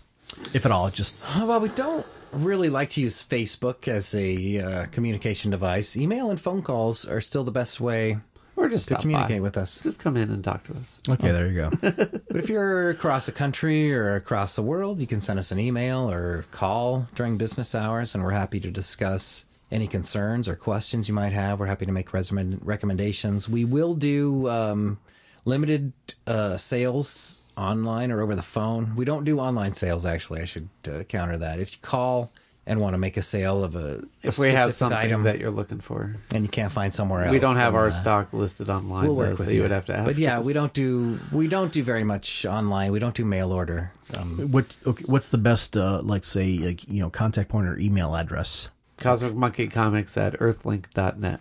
[0.52, 0.88] if at all?
[0.90, 5.96] Just Uh, Well, we don't really like to use Facebook as a uh, communication device.
[5.96, 8.18] Email and phone calls are still the best way
[8.56, 9.40] Or just to stop communicate by.
[9.40, 9.80] with us.
[9.80, 10.98] Just come in and talk to us.
[11.08, 11.32] okay.
[11.32, 11.70] There you go.
[12.28, 15.58] But if you're across the country or across the world, you can send us an
[15.58, 21.08] email or call during business hours, and we're happy to discuss any concerns or questions
[21.08, 21.58] you might have.
[21.60, 23.48] We're happy to make resume- recommendations.
[23.48, 24.98] We will do um,
[25.44, 25.92] limited
[26.26, 28.94] uh, sales online or over the phone.
[28.96, 30.40] We don't do online sales, actually.
[30.42, 31.58] I should uh, counter that.
[31.60, 32.32] If you call
[32.66, 35.22] and want to make a sale of a, a If we have specific something item
[35.24, 37.88] that you're looking for, and you can't find somewhere else, we don't have then, our
[37.88, 39.06] uh, stock listed online.
[39.06, 39.56] We'll work though, with so you.
[39.56, 40.06] you would have to ask.
[40.06, 40.46] But yeah, us.
[40.46, 42.92] we don't do we don't do very much online.
[42.92, 43.92] We don't do mail order.
[44.16, 47.78] Um, what okay, What's the best, uh, like say, like you know, contact point or
[47.78, 48.68] email address?
[48.96, 51.40] Cosmic Monkey Comics at Earthlink.net.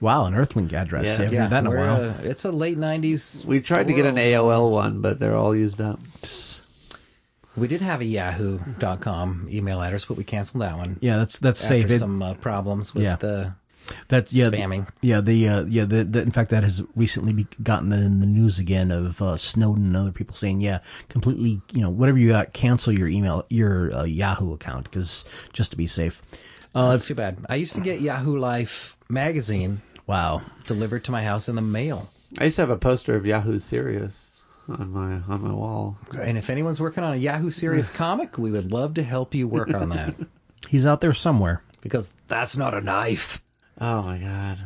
[0.00, 1.06] Wow, an Earthlink address.
[1.06, 1.30] Yeah.
[1.30, 2.10] Yeah, haven't that in a while.
[2.10, 3.44] uh, it's a late '90s.
[3.44, 4.16] We tried to get an.
[4.16, 6.00] AOL one, but they're all used up.
[7.58, 11.62] We did have a Yahoo.com email address, but we canceled that one yeah, that's that's
[11.64, 11.90] after safe.
[11.90, 13.16] It- some uh, problems with Yeah.
[13.16, 13.52] the
[14.08, 14.86] That's yeah, Spamming.
[15.00, 18.26] yeah, the uh, yeah, the, the in fact that has recently be, gotten in the
[18.26, 22.28] news again of uh, Snowden and other people saying, yeah, completely, you know, whatever you
[22.28, 26.20] got, cancel your email, your uh, Yahoo account, because just to be safe.
[26.74, 27.38] Uh, That's too bad.
[27.48, 32.10] I used to get Yahoo Life magazine wow, delivered to my house in the mail.
[32.38, 34.27] I used to have a poster of Yahoo Serious
[34.68, 35.96] on my on my wall.
[36.18, 39.48] And if anyone's working on a Yahoo Serious comic, we would love to help you
[39.48, 40.14] work on that
[40.68, 41.62] he's out there somewhere.
[41.80, 43.40] because that's not a knife.
[43.80, 44.58] Oh my god.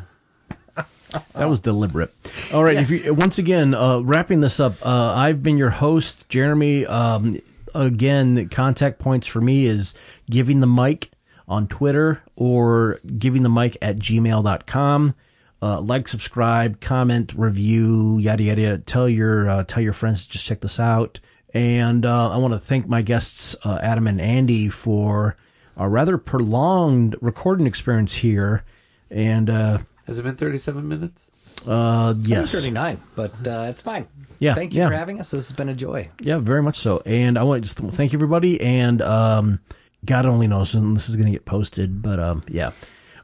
[1.34, 2.11] That was deliberate.
[2.55, 2.78] All right.
[2.78, 6.86] If you, once again, uh, wrapping this up, uh, I've been your host, Jeremy.
[6.86, 7.38] Um,
[7.74, 9.92] again, contact points for me is
[10.30, 11.11] giving the mic
[11.46, 15.14] on Twitter or giving the mic at gmail.com.
[15.62, 18.60] Uh, like, subscribe, comment, review, yada yada.
[18.60, 18.78] yada.
[18.78, 21.20] Tell your uh, tell your friends to just check this out.
[21.54, 25.36] And uh, I want to thank my guests, uh, Adam and Andy, for
[25.76, 28.64] a rather prolonged recording experience here.
[29.10, 31.30] And uh, Has it been 37 minutes?
[31.66, 34.08] uh, yes, 39, but uh, it's fine.
[34.38, 34.88] Yeah, Thank you yeah.
[34.88, 35.30] for having us.
[35.30, 36.08] This has been a joy.
[36.20, 37.02] Yeah, very much so.
[37.06, 38.60] And I want to just thank everybody.
[38.60, 39.60] And um,
[40.04, 42.02] God only knows when this is going to get posted.
[42.02, 42.72] But um, yeah.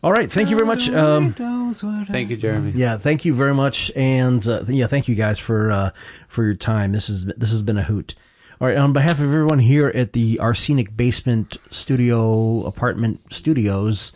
[0.03, 0.31] All right.
[0.31, 0.89] Thank you very much.
[0.91, 2.71] Um, Thank you, Jeremy.
[2.75, 3.91] yeah, thank you very much.
[3.97, 5.91] And uh, yeah, thank you guys for uh,
[6.29, 6.93] for your time.
[6.93, 8.15] This is this has been a hoot.
[8.61, 8.77] All right.
[8.77, 14.13] On behalf of everyone here at the Arsenic Basement Studio Apartment Studios,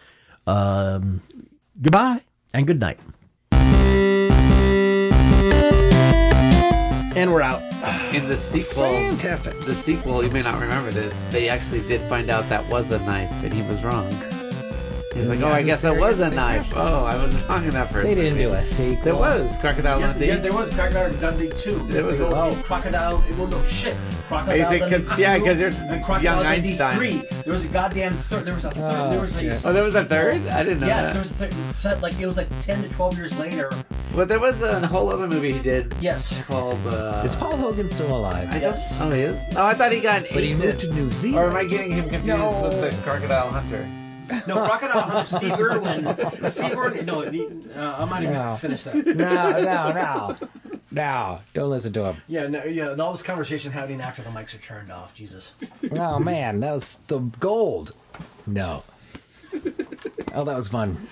[0.46, 1.20] um,
[1.80, 2.20] goodbye
[2.54, 2.98] and good night.
[7.14, 7.60] And we're out.
[8.14, 9.58] In the sequel, Fantastic.
[9.62, 11.20] the sequel, you may not remember this.
[11.30, 14.06] They actually did find out that was a knife, and he was wrong.
[15.14, 16.72] He's like, "Oh, I guess that was a Serious knife.
[16.74, 19.04] Oh, I was wrong in that first." They didn't movie." do a sequel.
[19.04, 20.26] There was Crocodile Dundee.
[20.26, 21.86] Yeah, there was Crocodile Dundee 2.
[21.88, 23.22] There was a- oh, Crocodile.
[23.36, 23.94] Well, no, shit.
[24.28, 26.96] Crocodile You think 'cause- yeah, 'cause you're and Crocodile young Dundee Einstein.
[26.96, 27.22] 3.
[27.44, 28.44] There was a goddamn third.
[28.46, 28.94] There was a third.
[28.96, 29.40] Oh, there was a.
[29.40, 29.62] shit.
[29.66, 30.48] Oh, there was a third.
[30.48, 31.12] I didn't know Yes, that.
[31.12, 31.54] there was a third.
[31.74, 33.70] Set, like, it was like 10 to 12 years later.
[34.16, 36.34] But there was a whole other movie he did Yes.
[36.48, 36.78] called.
[36.86, 38.48] Uh, Is Paul Hogan still alive?
[38.50, 38.98] I Yes.
[38.98, 39.38] don't- Oh, he is.
[39.56, 40.22] Oh, I thought he got.
[40.32, 41.46] But he moved to New Zealand.
[41.46, 42.62] Or am I getting him confused No.
[42.62, 43.86] with the Crocodile Hunter?
[44.46, 46.90] No, Crocodile Hunter Seagull when Seagull.
[47.04, 48.40] No, uh, I'm not even No.
[48.44, 48.94] gonna finish that.
[48.94, 50.36] No, no, no.
[50.90, 52.16] No, don't listen to him.
[52.28, 55.14] Yeah, no, yeah, and all this conversation happening after the mics are turned off.
[55.14, 55.54] Jesus.
[55.92, 57.92] Oh man, that was the gold.
[58.46, 58.82] No.
[60.34, 61.06] Oh, that was fun.